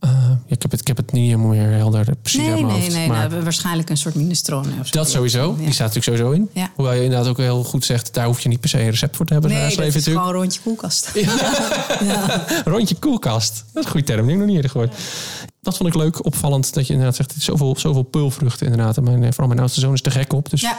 [0.00, 0.10] Uh,
[0.46, 2.80] ja, ik, heb het, ik heb het niet helemaal meer helder precies nee, mijn nee,
[2.80, 2.92] hoofd.
[2.92, 4.68] Nee, maar nou, waarschijnlijk een soort minestrone.
[4.80, 4.96] Of zo.
[4.96, 5.54] dat sowieso.
[5.58, 5.64] Ja.
[5.64, 6.50] Die staat natuurlijk sowieso in.
[6.52, 6.70] Ja.
[6.74, 8.14] Hoewel je inderdaad ook heel goed zegt...
[8.14, 9.50] daar hoef je niet per se een recept voor te hebben.
[9.50, 10.26] Nee, dat is natuurlijk.
[10.26, 11.12] gewoon rondje koelkast.
[12.64, 13.54] Rondje koelkast.
[13.56, 14.26] Dat is een goede term.
[14.26, 14.94] Die heb ik nog niet eerder gehoord.
[15.60, 16.74] Dat vond ik leuk, opvallend.
[16.74, 18.96] Dat je inderdaad zegt, zoveel, zoveel pulvruchten inderdaad.
[18.96, 20.50] En mijn, vooral mijn oudste zoon is er gek op.
[20.50, 20.78] Dus Ja.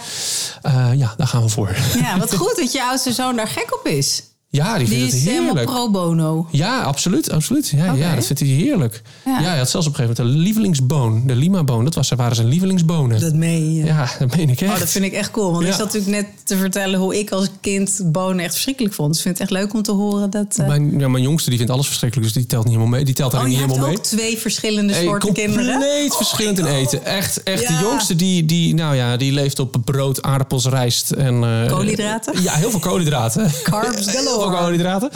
[0.64, 1.76] ja, ja daar gaan we voor.
[2.00, 4.24] Ja, wat goed dat je oudste zoon daar gek op is.
[4.50, 5.70] Ja, die Die vindt is het helemaal heerlijk.
[5.72, 6.48] pro bono.
[6.52, 7.32] Ja, absoluut.
[7.32, 7.68] absoluut.
[7.70, 9.02] Ja, ja, dat vindt hij heerlijk.
[9.26, 9.40] Ja.
[9.40, 9.48] Ja.
[9.50, 11.24] hij had zelfs op een gegeven moment een lievelingsboon.
[11.28, 11.84] De Lima-boon.
[11.84, 13.20] Dat was, waren zijn lievelingsbonen.
[13.20, 13.86] Dat meen je.
[13.86, 14.74] Ja, dat meen ik echt.
[14.74, 15.52] Oh, dat vind ik echt cool.
[15.52, 15.70] Want Ja.
[15.70, 19.08] ik zat natuurlijk net te vertellen hoe ik als kind bonen echt verschrikkelijk vond.
[19.10, 20.56] Dus ik vind het echt leuk om te horen dat...
[20.58, 23.06] eh, Mijn, ja, mijn jongste die vindt alles verschrikkelijk, dus die telt niet helemaal mee.
[23.06, 24.00] Die telt oh, niet helemaal ook mee.
[24.02, 26.12] twee verschillende Hey, soorten compleet kinderen.
[26.12, 27.06] verschillend in eten.
[27.06, 31.44] Echt, echt de jongste die, die, nou ja, die leeft op brood, aardappels, rijst en...
[31.44, 32.42] eh, Koolhydraten?
[32.42, 33.52] Ja, heel veel koolhydraten.
[33.64, 34.06] Carbs
[34.38, 34.58] Heel galore.
[34.58, 35.12] veel koolhydraten.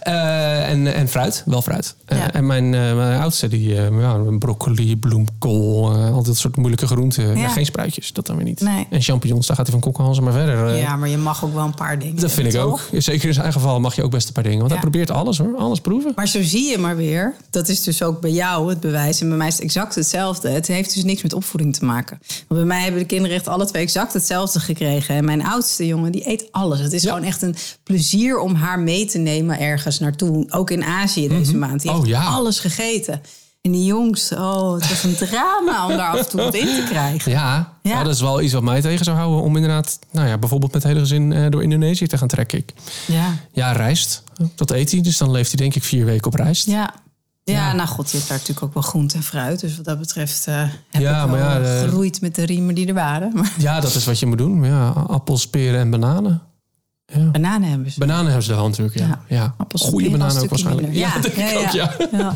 [0.00, 1.94] Eh, en, en fruit, wel fruit.
[2.04, 3.76] Eh, en mijn, eh, mijn oudste, die
[4.38, 7.38] broccoli, bloemkool, al dat soort moeilijke groenten.
[7.50, 8.60] Geen spruitjes, dat dan weer niet.
[8.60, 8.86] Nee.
[8.90, 10.76] En champignons, daar gaat hij van kokkenhalzen maar verder.
[10.76, 12.20] Ja, maar je mag ook wel een paar dingen.
[12.20, 12.64] Dat vind ik toch?
[12.92, 13.02] ook.
[13.02, 14.58] Zeker in zijn geval mag je ook best een paar dingen.
[14.58, 16.12] Want hij probeert alles hoor, alles proeven.
[16.14, 17.34] Maar zo zie je maar weer.
[17.50, 19.20] Dat is dus ook bij jou het bewijs.
[19.20, 20.48] En bij mij is het exact hetzelfde.
[20.48, 22.18] Het heeft dus niks met opvoeding te maken.
[22.26, 25.14] Want bij mij hebben de kinderen echt alle twee exact hetzelfde gekregen.
[25.14, 26.80] En mijn oudste jongen, die eet alles.
[26.80, 27.08] Het is Ja.
[27.12, 30.46] gewoon echt een plezier om haar mee te nemen ergens naartoe.
[30.50, 31.80] Ook in Azië deze maand.
[31.82, 32.22] Die Oh, heeft ja.
[32.24, 33.20] alles gegeten.
[33.62, 36.66] En die jongens, oh, het was een drama om daar af en toe wat in
[36.66, 37.30] te krijgen.
[37.32, 40.72] Ja, dat is wel iets wat mij tegen zou houden om inderdaad, nou ja, bijvoorbeeld
[40.72, 42.58] met het hele gezin eh, door Indonesië te gaan trekken.
[42.58, 42.72] Ik,
[43.06, 44.22] Ja, ja, rijst,
[44.54, 45.00] dat eet hij.
[45.00, 46.66] Dus dan leeft hij denk ik vier weken op rijst.
[46.66, 46.94] ja.
[47.44, 47.72] Ja, Ja.
[47.72, 49.60] nou goed, je hebt daar natuurlijk ook wel groente en fruit.
[49.60, 50.54] Dus wat dat betreft eh
[50.90, 53.32] heb Ja, ik wel maar ja, de- geroeid met de riemen die er waren.
[53.58, 54.64] Ja, dat is wat je moet doen.
[54.64, 56.42] Ja, appels, peren en bananen.
[57.14, 57.30] Ja.
[57.30, 57.98] bananen hebben ze.
[57.98, 59.22] Bananen hebben ze wel natuurlijk, ja.
[59.28, 59.54] Ja.
[59.74, 60.94] Goede bananen ook waarschijnlijk.
[60.94, 61.96] Ja, dat denk ik ook, ja.
[62.12, 62.32] ja.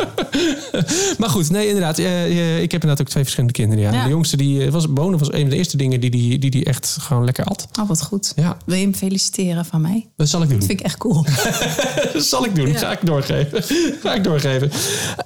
[1.19, 1.99] Maar goed, nee, inderdaad.
[1.99, 3.93] eh, eh, ik heb inderdaad ook twee verschillende kinderen.
[3.93, 4.05] Ja.
[4.05, 6.51] De jongste, die eh, was, bonen was een van de eerste dingen die die, die,
[6.51, 7.69] die echt gewoon lekker at.
[7.81, 8.33] Oh, wat goed.
[8.37, 10.09] Ja, Wil je hem feliciteren van mij?
[10.17, 10.59] dat zal ik doen.
[10.59, 11.25] Dat vind ik echt cool.
[12.13, 12.75] Dat zal ik doen.
[12.75, 13.63] Ga ik doorgeven.
[14.03, 14.71] Ga ik doorgeven.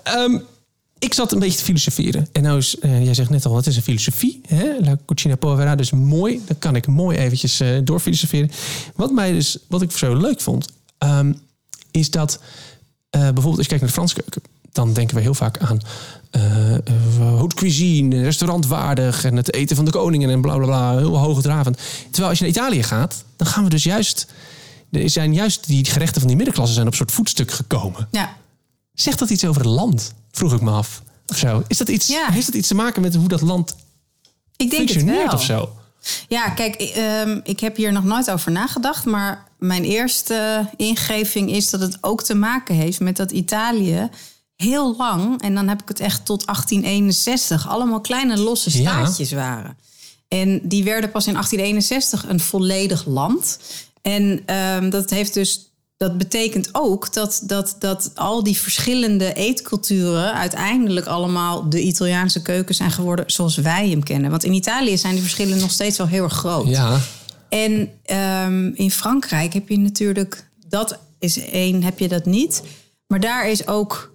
[0.03, 0.39] Ehm,
[1.05, 2.29] ik zat een beetje te filosoferen.
[2.33, 4.41] En nou is, eh, jij zegt net al, het is een filosofie.
[4.47, 4.65] Hè?
[4.81, 6.43] La Cucina Povera, dus mooi.
[6.47, 8.51] Dan kan ik mooi eventjes eh doorfilosoferen.
[8.95, 11.33] Wat, mij dus, wat ik zo leuk vond, ehm,
[11.91, 12.41] is dat
[13.11, 15.81] eh, bijvoorbeeld als je kijkt naar de Franse keuken, dan denken we heel vaak aan
[17.19, 21.79] haute cuisine, restaurantwaardig en het eten van de koningen en bla bla bla, heel hoogdravend.
[22.05, 24.27] Terwijl als je naar Italië gaat, dan gaan we dus juist,
[24.91, 28.09] er zijn juist die gerechten van die middenklasse zijn op een soort voetstuk gekomen.
[28.11, 28.37] Ja.
[28.95, 30.15] Zegt dat iets over het land?
[30.35, 31.03] Vroeg ik me af.
[31.27, 31.63] Of zo.
[31.69, 32.31] Is dat iets, Ja.
[32.31, 33.77] Heeft dat iets te maken met hoe dat land Ik
[34.57, 35.35] denk het functioneert wel.
[35.35, 35.73] of zo?
[36.29, 39.05] Ja, kijk, ehm, ik heb hier nog nooit over nagedacht.
[39.05, 44.09] Maar mijn eerste ingeving is dat het ook te maken heeft met dat Italië
[44.57, 48.91] heel lang, en dan heb ik het echt tot 1861, allemaal kleine losse Ja.
[49.05, 49.77] staatjes waren.
[50.29, 53.59] En die werden pas in 1861 een volledig land.
[54.03, 55.69] En ehm, dat heeft dus.
[55.97, 62.75] Dat betekent ook dat, dat, dat al die verschillende eetculturen uiteindelijk allemaal de Italiaanse keuken
[62.75, 64.31] zijn geworden zoals wij hem kennen.
[64.31, 66.69] Want in Italië zijn die verschillen nog steeds wel heel erg groot.
[66.69, 67.01] Ja,
[67.49, 72.63] En ehm, in Frankrijk heb je natuurlijk, dat is één, heb je dat niet.
[73.07, 74.14] Maar daar is ook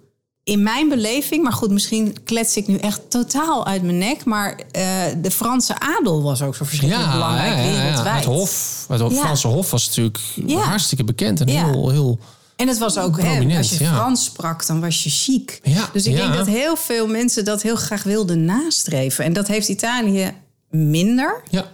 [0.50, 4.24] in mijn beleving, maar goed, misschien klets ik nu echt totaal uit mijn nek.
[4.24, 4.84] Maar eh,
[5.22, 7.82] de Franse adel was ook zo verschrikkelijk ja, belangrijk ja, ja, ja.
[7.82, 8.24] wereldwijd.
[8.24, 9.12] Het Hof, het.
[9.12, 10.58] Franse Hof was natuurlijk Ja.
[10.58, 12.18] hartstikke bekend en heel, heel
[12.56, 13.84] En het was ook, hè, als je.
[13.84, 15.60] Frans sprak, dan was je chic.
[15.62, 19.24] Ja, dus ik denk dat heel veel mensen dat heel graag wilden nastreven.
[19.24, 20.32] En dat heeft Italië
[20.70, 21.42] minder.
[21.50, 21.64] ja.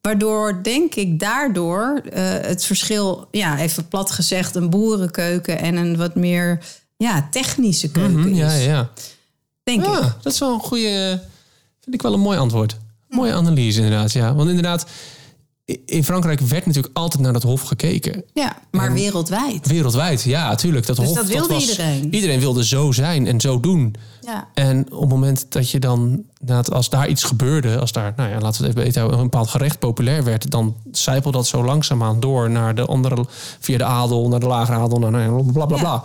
[0.00, 5.96] Waardoor, denk ik, daardoor eh, het verschil, ja, even plat gezegd, een boerenkeuken en een
[5.96, 6.58] wat meer
[7.00, 8.90] ja, technische keuken Mhm, ja, ja, ja.
[9.62, 10.14] Denk ik.
[10.22, 11.22] Dat is wel een goede.
[11.80, 12.76] Vind ik wel een mooi antwoord.
[13.08, 14.12] Mooie analyse, inderdaad.
[14.12, 14.34] Ja.
[14.34, 14.86] Want inderdaad,
[15.84, 18.24] in Frankrijk werd natuurlijk altijd naar dat hof gekeken.
[18.34, 19.66] Ja, maar wereldwijd.
[19.66, 20.86] Wereldwijd, ja, natuurlijk.
[20.86, 22.14] Dat Dus hof, dat wilde was, iedereen.
[22.14, 23.94] Iedereen wilde zo zijn en zo doen.
[24.20, 24.48] Ja.
[24.54, 26.24] En op het moment dat je dan,
[26.72, 29.48] als daar iets gebeurde, als daar, nou ja, laten we het even weten, een bepaald
[29.48, 33.26] gerecht populair werd, dan zijpelde dat zo langzaamaan door naar de andere,
[33.60, 35.92] via de adel, naar de lagere adel, naar naar bla bla bla.
[35.92, 36.04] Ja.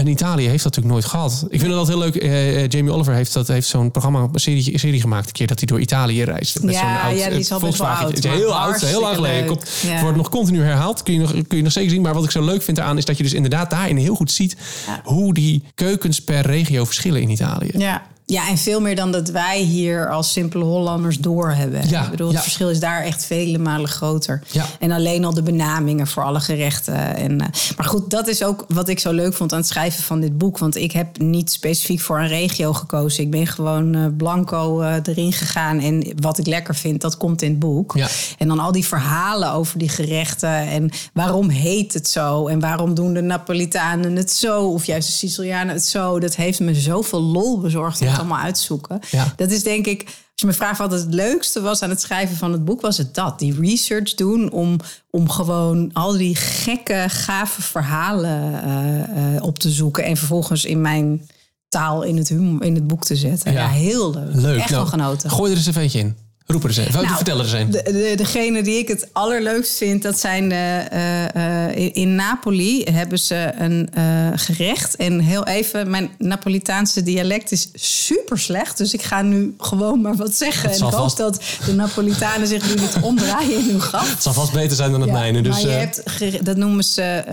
[0.00, 1.44] En Italië heeft dat natuurlijk nooit gehad.
[1.48, 2.14] Ik vind het altijd heel leuk.
[2.16, 5.26] eh, eh, Jamie Oliver heeft, dat, heeft zo'n programma, een serie, serie gemaakt.
[5.26, 6.62] Een keer dat hij door Italië reist.
[6.62, 8.04] Met Ja, oud, ja, die eh, is al best wel Volkswagen.
[8.04, 9.38] oud, Het is maar heel oud, heel lang hartstikke geleden.
[9.38, 9.46] leuk.
[9.46, 10.00] Komt, Ja.
[10.00, 11.02] Wordt nog continu herhaald.
[11.02, 12.02] Kun je, nog, kun je nog zeker zien.
[12.02, 14.30] Maar wat ik zo leuk vind eraan is dat je dus inderdaad daarin heel goed
[14.30, 15.00] ziet Ja.
[15.04, 17.70] hoe die keukens per regio verschillen in Italië.
[17.72, 18.02] Ja.
[18.30, 21.88] Ja, en veel meer dan dat wij hier als simpele Hollanders doorhebben.
[21.88, 22.42] Ja, ik bedoel, het ja.
[22.42, 24.42] verschil is daar echt vele malen groter.
[24.50, 24.66] Ja.
[24.78, 27.16] En alleen al de benamingen voor alle gerechten.
[27.16, 30.02] En, eh, maar goed, dat is ook wat ik zo leuk vond aan het schrijven
[30.02, 30.58] van dit boek.
[30.58, 33.22] Want ik heb niet specifiek voor een regio gekozen.
[33.22, 35.80] Ik ben gewoon eh, blanco eh, erin gegaan.
[35.80, 37.96] En wat ik lekker vind, dat komt in het boek.
[37.96, 38.08] Ja.
[38.38, 40.68] En dan al die verhalen over die gerechten.
[40.68, 42.46] En waarom heet het zo?
[42.46, 44.66] En waarom doen de Napolitanen het zo?
[44.66, 46.20] Of juist de Sicilianen het zo?
[46.20, 49.00] Dat heeft me zoveel lol bezorgd allemaal uitzoeken.
[49.10, 49.32] Ja.
[49.36, 52.36] Dat is denk ik, als je me vraagt wat het leukste was aan het schrijven
[52.36, 53.38] van het boek, was het dat.
[53.38, 54.76] Die research doen om,
[55.10, 60.04] om gewoon al die gekke, gave verhalen eh, eh, op te zoeken.
[60.04, 61.28] En vervolgens in mijn
[61.68, 63.52] taal in het, in het boek te zetten.
[63.52, 63.60] Ja.
[63.60, 64.34] Ja, heel leuk.
[64.34, 64.58] Leuk.
[64.58, 65.30] Echt Nou, genoten.
[65.30, 66.16] Gooi er eens een eentje in.
[66.50, 66.92] Roep er eens een.
[66.92, 67.70] Nou, Vertel er een.
[67.70, 70.54] De, de, degene die ik het allerleukst vind, dat zijn de,
[70.90, 74.96] eh, eh, in- Napoli hebben ze een eh, gerecht.
[74.96, 78.78] En heel even, mijn Napolitaanse dialect is super slecht.
[78.78, 80.70] Dus ik ga nu gewoon maar wat zeggen.
[80.70, 83.80] En ik hoop vast- dat de Napolitanen zich nu niet omdraaien in hun.
[83.90, 85.40] Het zal vast beter zijn dan het Ja, mijne.
[85.42, 87.24] Dus, maar je hebt, dat noemen ze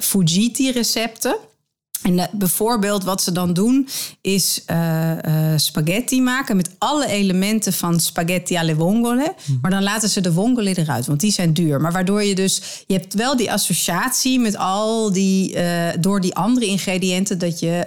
[0.00, 1.36] Fujiti-recepten.
[2.02, 3.88] En eh, bijvoorbeeld wat ze dan doen
[4.20, 9.34] is eh, eh, spaghetti maken met alle elementen van spaghetti alle vongole.
[9.46, 9.58] Mhm.
[9.60, 11.80] Maar dan laten ze de vongole eruit, want die zijn duur.
[11.80, 15.56] Maar waardoor je dus, je hebt wel die associatie met al die,
[16.00, 17.86] door die andere ingrediënten dat je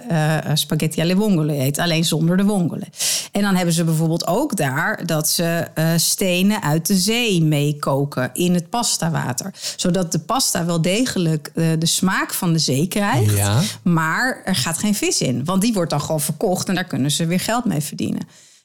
[0.54, 2.86] spaghetti alle vongole eet, alleen zonder de vongole.
[3.32, 8.54] En dan hebben ze bijvoorbeeld ook daar dat ze stenen uit de zee meekoken in
[8.54, 9.54] het pastawater.
[9.76, 13.36] Zodat de pasta wel degelijk de smaak van de zee krijgt.
[13.36, 13.60] Ja.
[13.82, 13.99] Maar
[14.44, 15.44] er gaat geen vis in.
[15.44, 18.22] Want die wordt dan gewoon verkocht en daar kunnen ze weer geld mee verdienen.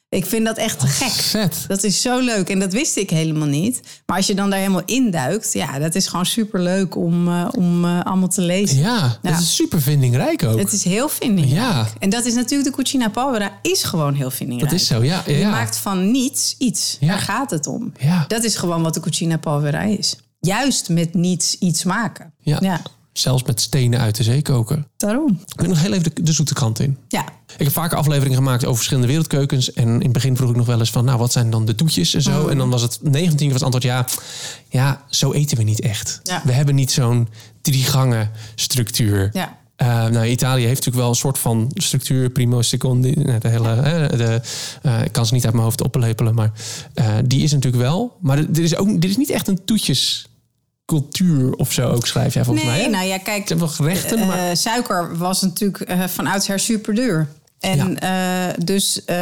[0.08, 1.52] Ik vind dat echt te gek.
[1.68, 3.80] Dat is zo leuk en dat wist ik helemaal niet.
[4.06, 7.48] Maar als je dan daar helemaal induikt, ja, dat is gewoon super leuk om, eh,
[7.56, 8.78] om eh, allemaal te lezen.
[8.78, 10.58] Ja, het is super vindingrijk ook.
[10.58, 11.60] Het is heel vindingrijk.
[11.60, 11.86] Ja.
[11.98, 14.70] En dat is natuurlijk de Cucina Povera is gewoon heel vindingrijk.
[14.70, 15.22] Dat is zo, ja.
[15.26, 16.96] ja, Je maakt van niets iets.
[17.00, 17.06] Ja.
[17.08, 17.92] Daar gaat het om.
[18.00, 18.24] Ja.
[18.28, 20.16] Dat is gewoon wat de Cucina Povera is.
[20.40, 22.34] Juist met niets iets maken.
[22.40, 22.80] Ja.
[23.18, 24.86] Zelfs met stenen uit de zee koken.
[24.96, 25.40] daarom.
[25.46, 26.98] Ik wil nog heel even de, de zoete kant in.
[27.08, 27.24] Ja,
[27.56, 29.72] Ik heb vaker afleveringen gemaakt over verschillende wereldkeukens.
[29.72, 31.74] En in het begin vroeg ik nog wel eens van, nou, wat zijn dan de
[31.74, 32.32] toetjes en Mm.
[32.32, 32.48] zo.
[32.48, 34.06] En dan was het 19 keer was het antwoord, ja,
[34.68, 36.20] ja, zo eten we niet echt.
[36.22, 36.42] Ja.
[36.44, 37.28] We hebben niet zo'n
[37.62, 39.30] drie gangen structuur.
[39.32, 39.58] ja.
[39.76, 43.12] Eh, nou, Italië heeft natuurlijk wel een soort van structuur, primo, secondi.
[43.16, 43.74] nou, De hele,
[44.16, 44.40] de,
[44.82, 46.52] eh, ik kan ze niet uit mijn hoofd oplepelen, maar
[46.94, 48.16] eh, die is natuurlijk wel.
[48.20, 49.64] Maar dit is, ook, dit is niet echt een
[50.86, 52.84] toetjescultuur of zo ook, schrijf jij volgens Nee, mij.
[52.84, 52.90] hè?
[52.90, 54.56] nou ja, kijk, zijn wel gerechten, eh, maar...
[54.56, 57.28] suiker was natuurlijk eh, van oudsher super duur.
[57.60, 59.16] En eh, dus eh,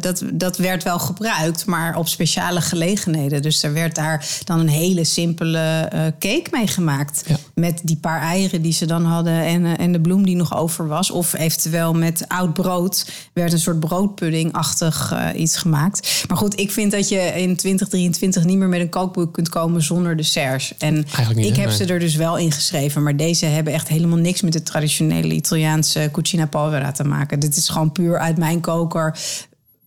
[0.00, 3.42] dat, dat werd wel gebruikt, maar op speciale gelegenheden.
[3.42, 7.22] Dus er werd daar dan een hele simpele eh, cake mee gemaakt.
[7.26, 7.36] Ja.
[7.54, 10.86] Met die paar eieren die ze dan hadden en, en de bloem die nog over
[10.86, 11.10] was.
[11.10, 16.24] Of eventueel met oud brood werd een soort broodpuddingachtig iets gemaakt.
[16.28, 19.82] Maar goed, ik vind dat je in 2023 niet meer met een kookboek kunt komen
[19.82, 20.74] zonder desserts.
[20.78, 20.94] En
[21.34, 21.76] niet, ik heb Nee.
[21.76, 23.02] ze er dus wel in geschreven.
[23.02, 27.40] Maar deze hebben echt helemaal niks met de traditionele Italiaanse cucina povera te maken.
[27.54, 29.18] Dit is gewoon puur uit mijn koker.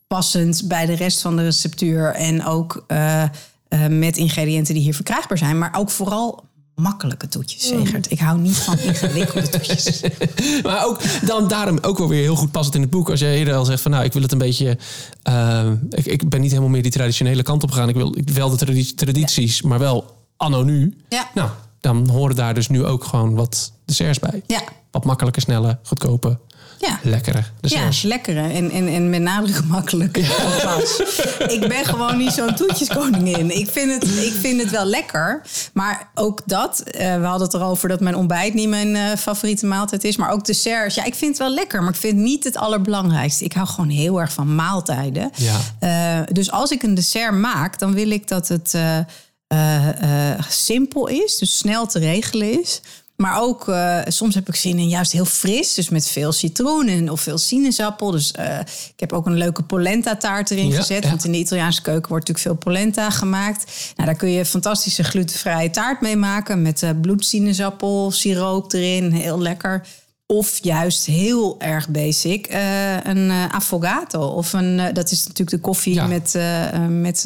[0.07, 2.09] Passend bij de rest van de receptuur.
[2.13, 3.29] En ook eh, eh,
[3.89, 5.57] met ingrediënten die hier verkrijgbaar zijn.
[5.57, 6.43] Maar ook vooral
[6.75, 7.85] makkelijke toetjes, Mm.
[7.85, 8.11] Segert.
[8.11, 10.01] Ik hou niet van ingewikkelde toetjes.
[10.63, 13.09] Maar ook dan daarom ook wel weer heel goed passend in het boek.
[13.09, 14.77] Als jij eerder al zegt van nou, ik wil het een beetje.
[15.23, 17.89] eh, ik, ik ben niet helemaal meer die traditionele kant op gegaan.
[17.89, 20.97] Ik wil ik, wel de tradi- tradities, maar wel anno nu.
[21.09, 21.29] Ja.
[21.33, 21.49] Nou,
[21.85, 24.41] dan horen daar dus nu ook gewoon wat desserts bij.
[24.47, 26.37] Ja, Wat makkelijke, snelle, goedkope,
[26.79, 26.99] ja.
[27.03, 28.01] lekkere Ja, desserts.
[28.01, 30.17] lekkere en, en, en met nadruk makkelijk.
[31.47, 33.57] Ik ben gewoon niet zo'n toetjeskoningin.
[33.57, 35.41] Ik vind, het, ik vind het wel lekker.
[35.73, 39.65] Maar ook dat, eh, we hadden het erover dat mijn ontbijt niet mijn eh, favoriete
[39.65, 40.17] maaltijd is.
[40.17, 40.95] Maar ook desserts.
[40.95, 43.43] Ja, ik vind het wel lekker, maar ik vind het niet het allerbelangrijkste.
[43.43, 45.31] Ik hou gewoon heel erg van maaltijden.
[45.35, 45.57] Ja.
[45.79, 48.73] Eh, dus als ik een dessert maak, dan wil ik dat het
[49.47, 51.37] eh, eh, simpel is.
[51.37, 52.81] Dus snel te regelen is.
[53.15, 55.73] Maar ook, eh, soms heb ik zin in juist heel fris.
[55.73, 58.11] Dus met veel citroen en of veel sinaasappel.
[58.11, 58.31] Dus
[58.93, 61.03] ik heb ook een leuke polenta taart erin Ja, gezet.
[61.03, 61.09] ja.
[61.09, 63.93] Want in de Italiaanse keuken wordt natuurlijk veel polenta gemaakt.
[63.95, 66.61] Nou, daar kun je fantastische glutenvrije taart mee maken.
[66.61, 69.11] Met uh, bloedsinaasappel, siroop erin.
[69.11, 69.87] Heel lekker.
[70.25, 72.47] Of juist heel erg basic,
[73.03, 74.21] een eh, affogato.
[74.27, 76.07] Of een, dat is natuurlijk de koffie Ja.
[76.07, 76.35] met,
[76.89, 77.25] met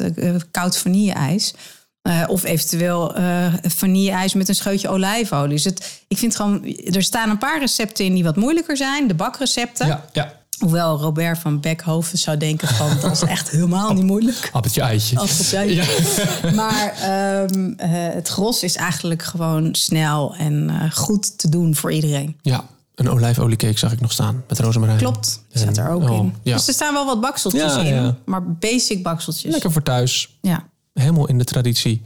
[0.50, 1.54] koud vanille-ijs.
[2.02, 5.48] Eh, of eventueel eh vanille-ijs met een scheutje olijfolie.
[5.54, 9.08] Dus het, ik vind gewoon, er staan een paar recepten in die wat moeilijker zijn.
[9.08, 9.86] De bakrecepten.
[9.86, 10.38] Ja, ja.
[10.58, 14.48] Hoewel Robert van Beckhoven zou denken van, dat is echt helemaal niet moeilijk.
[14.52, 15.18] Appeltje eitje.
[15.18, 15.74] Appeltje.
[15.74, 15.84] Ja.
[16.54, 22.36] Maar ehm, eh, het gros is eigenlijk gewoon snel en goed te doen voor iedereen.
[22.42, 24.98] ja, een olijfoliecake zag ik nog staan met rozemarijn.
[24.98, 26.34] Klopt, staat er ook Oh, in.
[26.42, 26.56] ja.
[26.56, 29.52] Dus er staan wel wat bakseltjes Ja, in, maar basic bakseltjes.
[29.52, 30.38] Lekker voor thuis.
[30.40, 30.64] Ja.
[31.00, 32.02] Helemaal in de traditie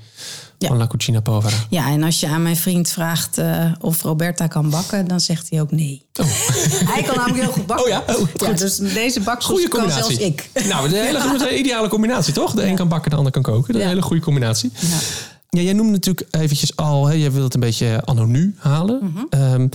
[0.58, 0.68] Ja.
[0.68, 1.56] van La Cucina Povera.
[1.70, 5.50] ja, en als je aan mijn vriend vraagt eh, of Roberta kan bakken, dan zegt
[5.50, 6.02] hij ook nee.
[6.92, 7.84] hij kan namelijk heel goed bakken.
[7.84, 8.04] Oh ja?
[8.16, 10.50] Oh, ja dus deze Goede kan zelfs ik.
[10.68, 12.54] Nou, de hele een ideale combinatie, toch?
[12.54, 13.66] De een kan bakken, de ander kan koken.
[13.66, 14.70] Dat is een hele goede combinatie.
[14.80, 14.98] Ja.
[15.50, 18.98] Ja, jij noemde natuurlijk eventjes al, hè, jij wilt het een beetje anno nu halen.
[19.02, 19.24] Mhm.
[19.30, 19.68] Ehm,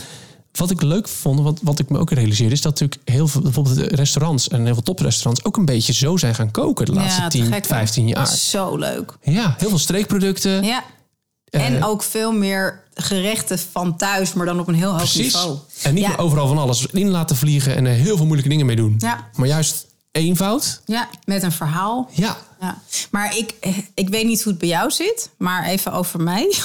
[0.51, 3.41] wat ik leuk vond, wat, wat ik me ook realiseerde, is dat natuurlijk heel veel
[3.41, 7.21] bijvoorbeeld restaurants en heel veel toprestaurants ook een beetje zo zijn gaan koken de laatste
[7.21, 7.67] Ja, te 10, gek, hè?
[7.75, 8.27] 15 jaar.
[8.27, 9.17] Zo leuk.
[9.21, 10.63] Ja, heel veel streekproducten.
[10.63, 10.83] Ja.
[11.49, 15.33] Eh, En ook veel meer gerechten van thuis, maar dan op een heel hoog Precies.
[15.33, 15.57] niveau.
[15.83, 16.15] En niet Ja.
[16.15, 18.95] overal van alles in laten vliegen en er heel veel moeilijke dingen mee doen.
[18.97, 19.27] Ja.
[19.35, 20.81] Maar juist eenvoud.
[20.85, 22.09] Ja, met een verhaal.
[22.11, 22.37] Ja.
[22.59, 22.81] Ja.
[23.11, 23.53] Maar ik,
[23.93, 26.53] ik weet niet hoe het bij jou zit, maar even over mij.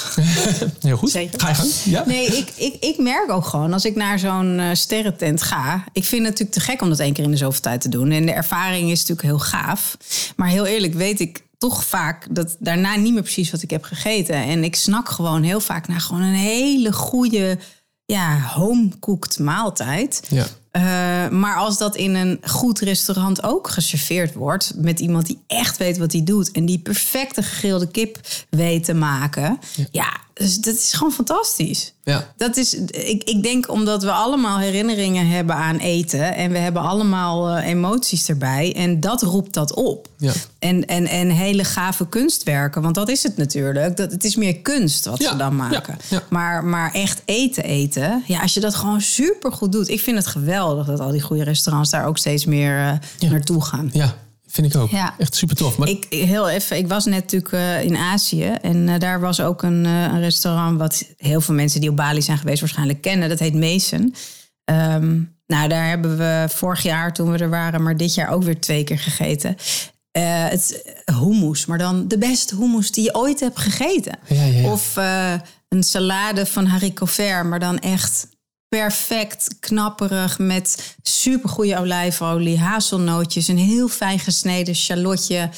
[0.79, 1.09] Heel goed.
[1.09, 1.39] Zeker.
[1.39, 1.71] Ga je gang.
[1.83, 2.03] Ja.
[2.05, 5.83] Nee, ik, ik, ik merk ook gewoon als ik naar zo'n eh, sterrentent ga.
[5.93, 7.89] Ik vind het natuurlijk te gek om dat één keer in de zoveel tijd te
[7.89, 8.11] doen.
[8.11, 9.97] En de ervaring is natuurlijk heel gaaf.
[10.35, 13.83] Maar heel eerlijk weet ik toch vaak dat daarna niet meer precies wat ik heb
[13.83, 14.35] gegeten.
[14.35, 17.57] En ik snak gewoon heel vaak naar gewoon een hele goede,
[18.05, 20.21] ja, home-cooked maaltijd.
[20.29, 20.45] Ja.
[20.75, 20.81] Eh,
[21.29, 24.73] maar als dat in een goed restaurant ook geserveerd wordt...
[24.75, 26.51] met iemand die echt weet wat hij doet...
[26.51, 29.59] en die perfecte gegrilde kip weet te maken...
[29.91, 31.93] ja, dus dat is gewoon fantastisch.
[32.03, 32.33] Ja.
[32.37, 36.35] Dat is, ik, ik denk omdat we allemaal herinneringen hebben aan eten...
[36.35, 38.73] en we hebben allemaal eh, emoties erbij...
[38.75, 40.07] en dat roept dat op.
[40.17, 40.33] Ja.
[40.59, 43.97] En, en, en hele gave kunstwerken, want dat is het natuurlijk.
[43.97, 45.97] Dat, het is meer kunst wat Ja, ze dan maken.
[46.09, 46.23] ja.
[46.29, 49.89] Maar, maar echt eten eten, ja, als je dat gewoon super goed doet.
[49.89, 53.63] Ik vind het geweldig dat al die goede restaurants daar ook steeds meer eh, naartoe
[53.63, 53.89] gaan.
[53.93, 54.15] Ja,
[54.55, 54.89] vind ik ook.
[54.89, 55.15] Ja.
[55.17, 55.77] Echt super tof.
[55.77, 59.41] Maar Ik, heel even, ik was net natuurlijk eh, in Azië en eh, daar was
[59.41, 63.01] ook een, eh, een restaurant wat heel veel mensen die op Bali zijn geweest waarschijnlijk
[63.01, 63.29] kennen.
[63.29, 64.15] Dat heet Mason.
[64.63, 68.43] Ehm, nou, daar hebben we vorig jaar toen we er waren, maar dit jaar ook
[68.43, 69.55] weer twee keer gegeten.
[70.11, 74.17] Het hummus, maar dan de beste hummus die je ooit hebt gegeten.
[74.27, 74.71] Ja, ja, ja.
[74.71, 74.95] Of
[75.67, 78.27] een salade van haricot vert, maar dan echt
[78.79, 85.49] perfect knapperig met supergoeie olijfolie, hazelnootjes, een heel fijn gesneden shallotje.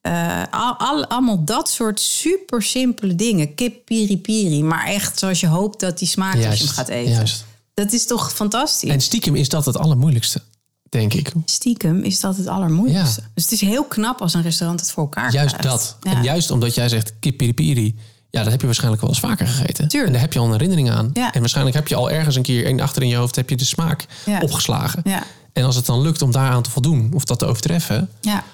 [0.00, 3.54] Eh, al, al- allemaal dat soort super simpele dingen.
[3.54, 6.64] Kip piri piri, maar echt zoals je hoopt dat die smaakt als je juist.
[6.64, 7.12] hem gaat eten.
[7.12, 7.44] Juist.
[7.74, 8.90] Dat is toch fantastisch?
[8.90, 10.40] En stiekem is dat het allermoeilijkste,
[10.88, 11.32] denk ik.
[11.44, 13.20] Stiekem is dat het allermoeilijkste.
[13.20, 13.26] Ja.
[13.34, 15.78] Dus het is heel knap als een restaurant het voor elkaar Juist krijgt.
[15.78, 15.96] dat.
[16.00, 16.16] Ja.
[16.16, 17.94] En juist omdat jij zegt kip piri piri.
[18.34, 19.88] Ja, dat heb je waarschijnlijk wel eens vaker gegeten.
[19.88, 20.06] Tuurlijk.
[20.06, 21.10] En daar heb je al een herinnering aan.
[21.12, 21.32] Ja.
[21.32, 23.56] En waarschijnlijk heb je al ergens een keer in, achter in je hoofd heb je
[23.56, 24.40] de smaak Ja.
[24.40, 25.00] opgeslagen.
[25.04, 25.22] Ja.
[25.52, 28.44] En als het dan lukt om daaraan te voldoen of dat te overtreffen, Ja.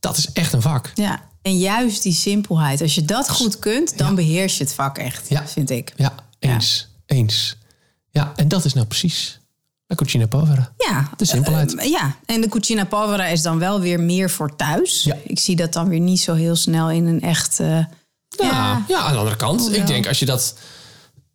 [0.00, 0.90] dat is echt een vak.
[0.94, 2.80] Ja, en juist die simpelheid.
[2.80, 5.46] Als je dat goed kunt, dan beheers je het vak echt, Ja.
[5.46, 5.92] vind ik.
[5.96, 6.88] Ja, eens.
[7.06, 7.56] Eens.
[8.10, 9.40] Ja, en dat is nou precies
[9.86, 10.72] La Cucina Povera.
[10.76, 11.74] Ja, De simpelheid.
[11.76, 15.02] eh, ja, en de cucina povera is dan wel weer meer voor thuis.
[15.02, 15.16] Ja.
[15.24, 17.60] Ik zie dat dan weer niet zo heel snel in een echt...
[18.46, 18.98] Ja, ja.
[18.98, 19.60] aan de andere kant.
[19.60, 19.80] Hoewel.
[19.80, 20.54] Ik denk als je dat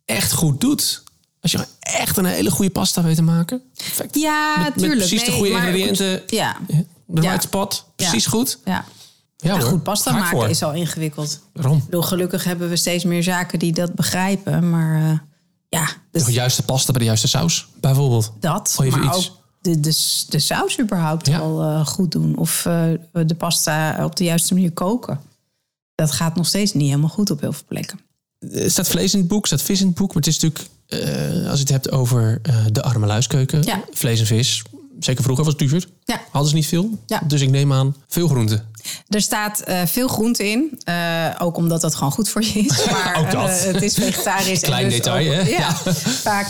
[0.04, 1.02] echt goed doet.
[1.40, 3.62] Als je echt een hele goede pasta weet te maken.
[3.76, 4.14] Perfect.
[4.18, 4.98] ja, met, met tuurlijk.
[4.98, 6.18] precies de goede maar ingrediënten.
[6.20, 6.56] goed, Ja,
[7.06, 7.28] De Ja.
[7.30, 7.84] right spot.
[7.96, 8.30] Precies Ja.
[8.30, 8.58] goed.
[8.64, 8.84] ja.
[9.36, 9.68] Ja, Ja, hoor.
[9.68, 10.48] goed pasta maken voor.
[10.48, 11.40] is al ingewikkeld.
[11.52, 11.76] Waarom?
[11.78, 14.70] Ik bedoel, gelukkig hebben we steeds meer zaken die dat begrijpen.
[14.70, 15.18] Maar eh,
[15.68, 18.32] ja, dus De juiste pasta bij de juiste saus, bijvoorbeeld.
[18.40, 18.76] dat.
[18.80, 19.28] Even maar iets.
[19.30, 21.38] ook de, de, de saus überhaupt Ja.
[21.38, 22.36] al eh, goed doen.
[22.36, 25.20] Of eh, de pasta op de juiste manier koken.
[25.94, 28.00] Dat gaat nog steeds niet helemaal goed op heel veel plekken.
[28.52, 30.14] Er staat vlees in het boek, staat vis in het boek.
[30.14, 33.62] Maar het is natuurlijk, eh, als je het hebt over eh, de arme luiskeuken.
[33.62, 33.84] Ja.
[33.90, 34.62] Vlees en vis.
[34.98, 35.88] Zeker vroeger was het duur.
[36.04, 36.20] Ja.
[36.30, 36.90] Hadden ze niet veel.
[37.06, 37.20] Ja.
[37.26, 38.72] Dus ik neem aan veel groenten.
[39.08, 40.80] Er staat eh, veel groente in.
[40.84, 40.94] eh,
[41.38, 42.84] ook omdat dat gewoon goed voor je is.
[42.90, 43.48] Maar Ook dat.
[43.48, 44.60] eh, het is vegetarisch.
[44.62, 45.48] en Klein dus detail, ook- hè?
[45.50, 45.72] Ja,
[46.04, 46.48] vaak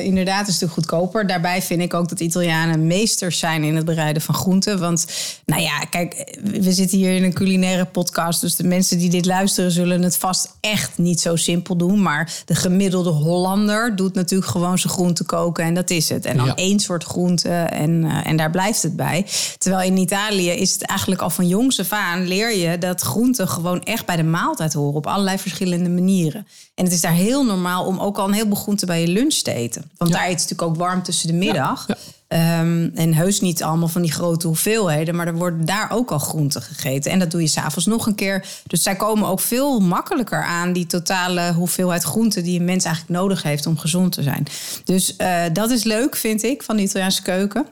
[0.00, 1.26] inderdaad is het goedkoper.
[1.26, 4.78] Daarbij vind ik ook dat Italianen meesters zijn in het bereiden van groenten.
[4.80, 5.06] Want
[5.44, 8.40] nou ja, kijk, we zitten hier in een culinaire podcast.
[8.40, 12.02] Dus de mensen die dit luisteren zullen het vast echt niet zo simpel doen.
[12.02, 15.64] Maar de gemiddelde Hollander doet natuurlijk gewoon zijn groenten koken.
[15.64, 16.24] En dat is het.
[16.24, 16.54] En dan Ja.
[16.54, 19.26] één soort groente en, en daar blijft het bij.
[19.58, 23.48] Terwijl in Italië is het eigenlijk al van jongs af aan leer je dat groenten
[23.48, 26.46] gewoon echt bij de maaltijd horen op allerlei verschillende manieren.
[26.74, 29.34] En het is daar heel normaal om ook al een heleboel groenten bij je lunch
[29.34, 29.90] te eten.
[29.96, 31.84] Want daar eet het natuurlijk ook warm tussen de middag.
[31.88, 31.96] ja.
[32.28, 36.18] Ehm, en heus niet allemaal van die grote hoeveelheden, maar er worden daar ook al
[36.18, 37.12] groenten gegeten.
[37.12, 38.46] En dat doe je s'avonds nog een keer.
[38.66, 43.18] Dus zij komen ook veel makkelijker aan die totale hoeveelheid groenten die een mens eigenlijk
[43.18, 44.46] nodig heeft om gezond te zijn.
[44.84, 47.66] Dus eh, dat is leuk, vind ik, van de Italiaanse keuken.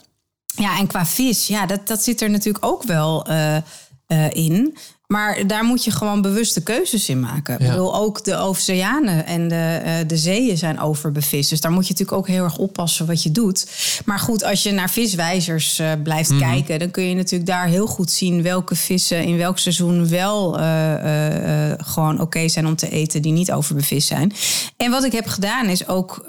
[0.55, 3.62] Ja, en qua vis, ja, dat, dat zit er natuurlijk ook wel eh, eh,
[4.32, 4.76] in.
[5.07, 7.57] Maar daar moet je gewoon bewuste keuzes in maken.
[7.59, 7.64] Ja.
[7.64, 11.50] Ik bedoel, ook de oceanen en de, eh, de zeeën zijn overbevist.
[11.50, 13.66] Dus daar moet je natuurlijk ook heel erg oppassen wat je doet.
[14.05, 16.38] Maar goed, als je naar viswijzers blijft Mhm.
[16.40, 16.78] kijken...
[16.78, 20.53] dan kun je natuurlijk daar heel goed zien welke vissen in welk seizoen wel
[21.78, 23.22] gewoon oké zijn om te eten...
[23.22, 24.32] die niet overbevist zijn.
[24.76, 26.24] En wat ik heb gedaan is ook...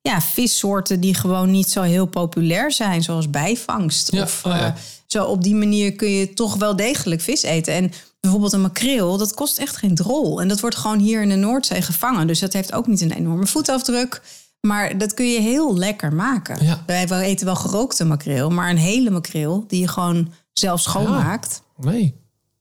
[0.00, 4.12] ja, vissoorten die gewoon niet zo heel populair zijn, zoals bijvangst.
[4.12, 4.66] Ja, Of oh ja.
[4.66, 4.72] eh,
[5.06, 7.74] zo op die manier kun je toch wel degelijk vis eten.
[7.74, 10.40] En bijvoorbeeld een makreel, dat kost echt geen drol.
[10.40, 12.26] En dat wordt gewoon hier in de Noordzee gevangen.
[12.26, 14.22] Dus dat heeft ook niet een enorme voetafdruk.
[14.60, 16.64] Maar dat kun je heel lekker maken.
[16.64, 16.82] Ja.
[16.86, 21.62] Wij wij eten wel gerookte makreel, maar een hele makreel die je gewoon zelf schoonmaakt.
[21.76, 22.14] Nee.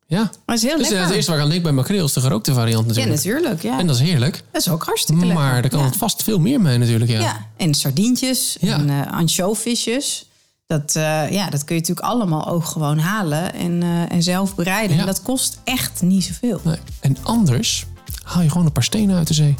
[0.07, 0.31] Ja.
[0.45, 1.05] Dat is heel Dus lekker.
[1.05, 3.15] het eerste waar ik aan denk bij makreel is de gerookte variant ja, natuurlijk.
[3.15, 3.61] natuurlijk.
[3.61, 3.79] Ja.
[3.79, 4.43] En dat is heerlijk.
[4.51, 5.43] dat is ook hartstikke lekker.
[5.43, 5.85] Maar daar kan ja.
[5.85, 7.11] het vast veel meer mee natuurlijk.
[7.11, 7.19] Ja.
[7.19, 8.77] Ja, en sardientjes Ja.
[8.77, 10.25] en uh, ansjovisjes.
[10.67, 14.55] Dat, eh, ja, dat kun je natuurlijk allemaal ook gewoon halen en, eh, en zelf
[14.55, 14.99] bereiden.
[14.99, 16.61] En dat kost echt niet zoveel.
[16.63, 16.77] Nee.
[16.99, 17.85] En anders
[18.23, 19.55] haal je gewoon een paar stenen uit de zee.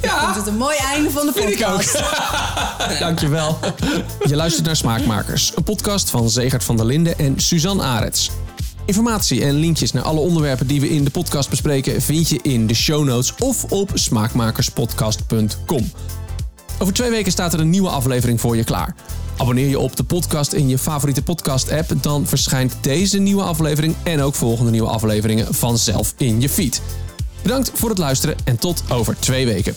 [0.00, 2.02] Ik vind het een mooi einde van de podcast.
[3.00, 3.58] Dankjewel.
[4.24, 8.30] Je luistert naar Smaakmakers, een podcast van Zegert van der Linden en Suzanne Arets.
[8.84, 12.66] Informatie en linkjes naar alle onderwerpen die we in de podcast bespreken vind je in
[12.66, 15.92] de show notes of op smaakmakerspodcast.com.
[16.78, 18.94] Over twee weken staat er een nieuwe aflevering voor je klaar.
[19.36, 24.20] Abonneer je op de podcast in je favoriete podcast-app, dan verschijnt deze nieuwe aflevering en
[24.20, 26.82] ook volgende nieuwe afleveringen vanzelf in je feed.
[27.42, 29.74] Bedankt voor het luisteren en tot over twee weken.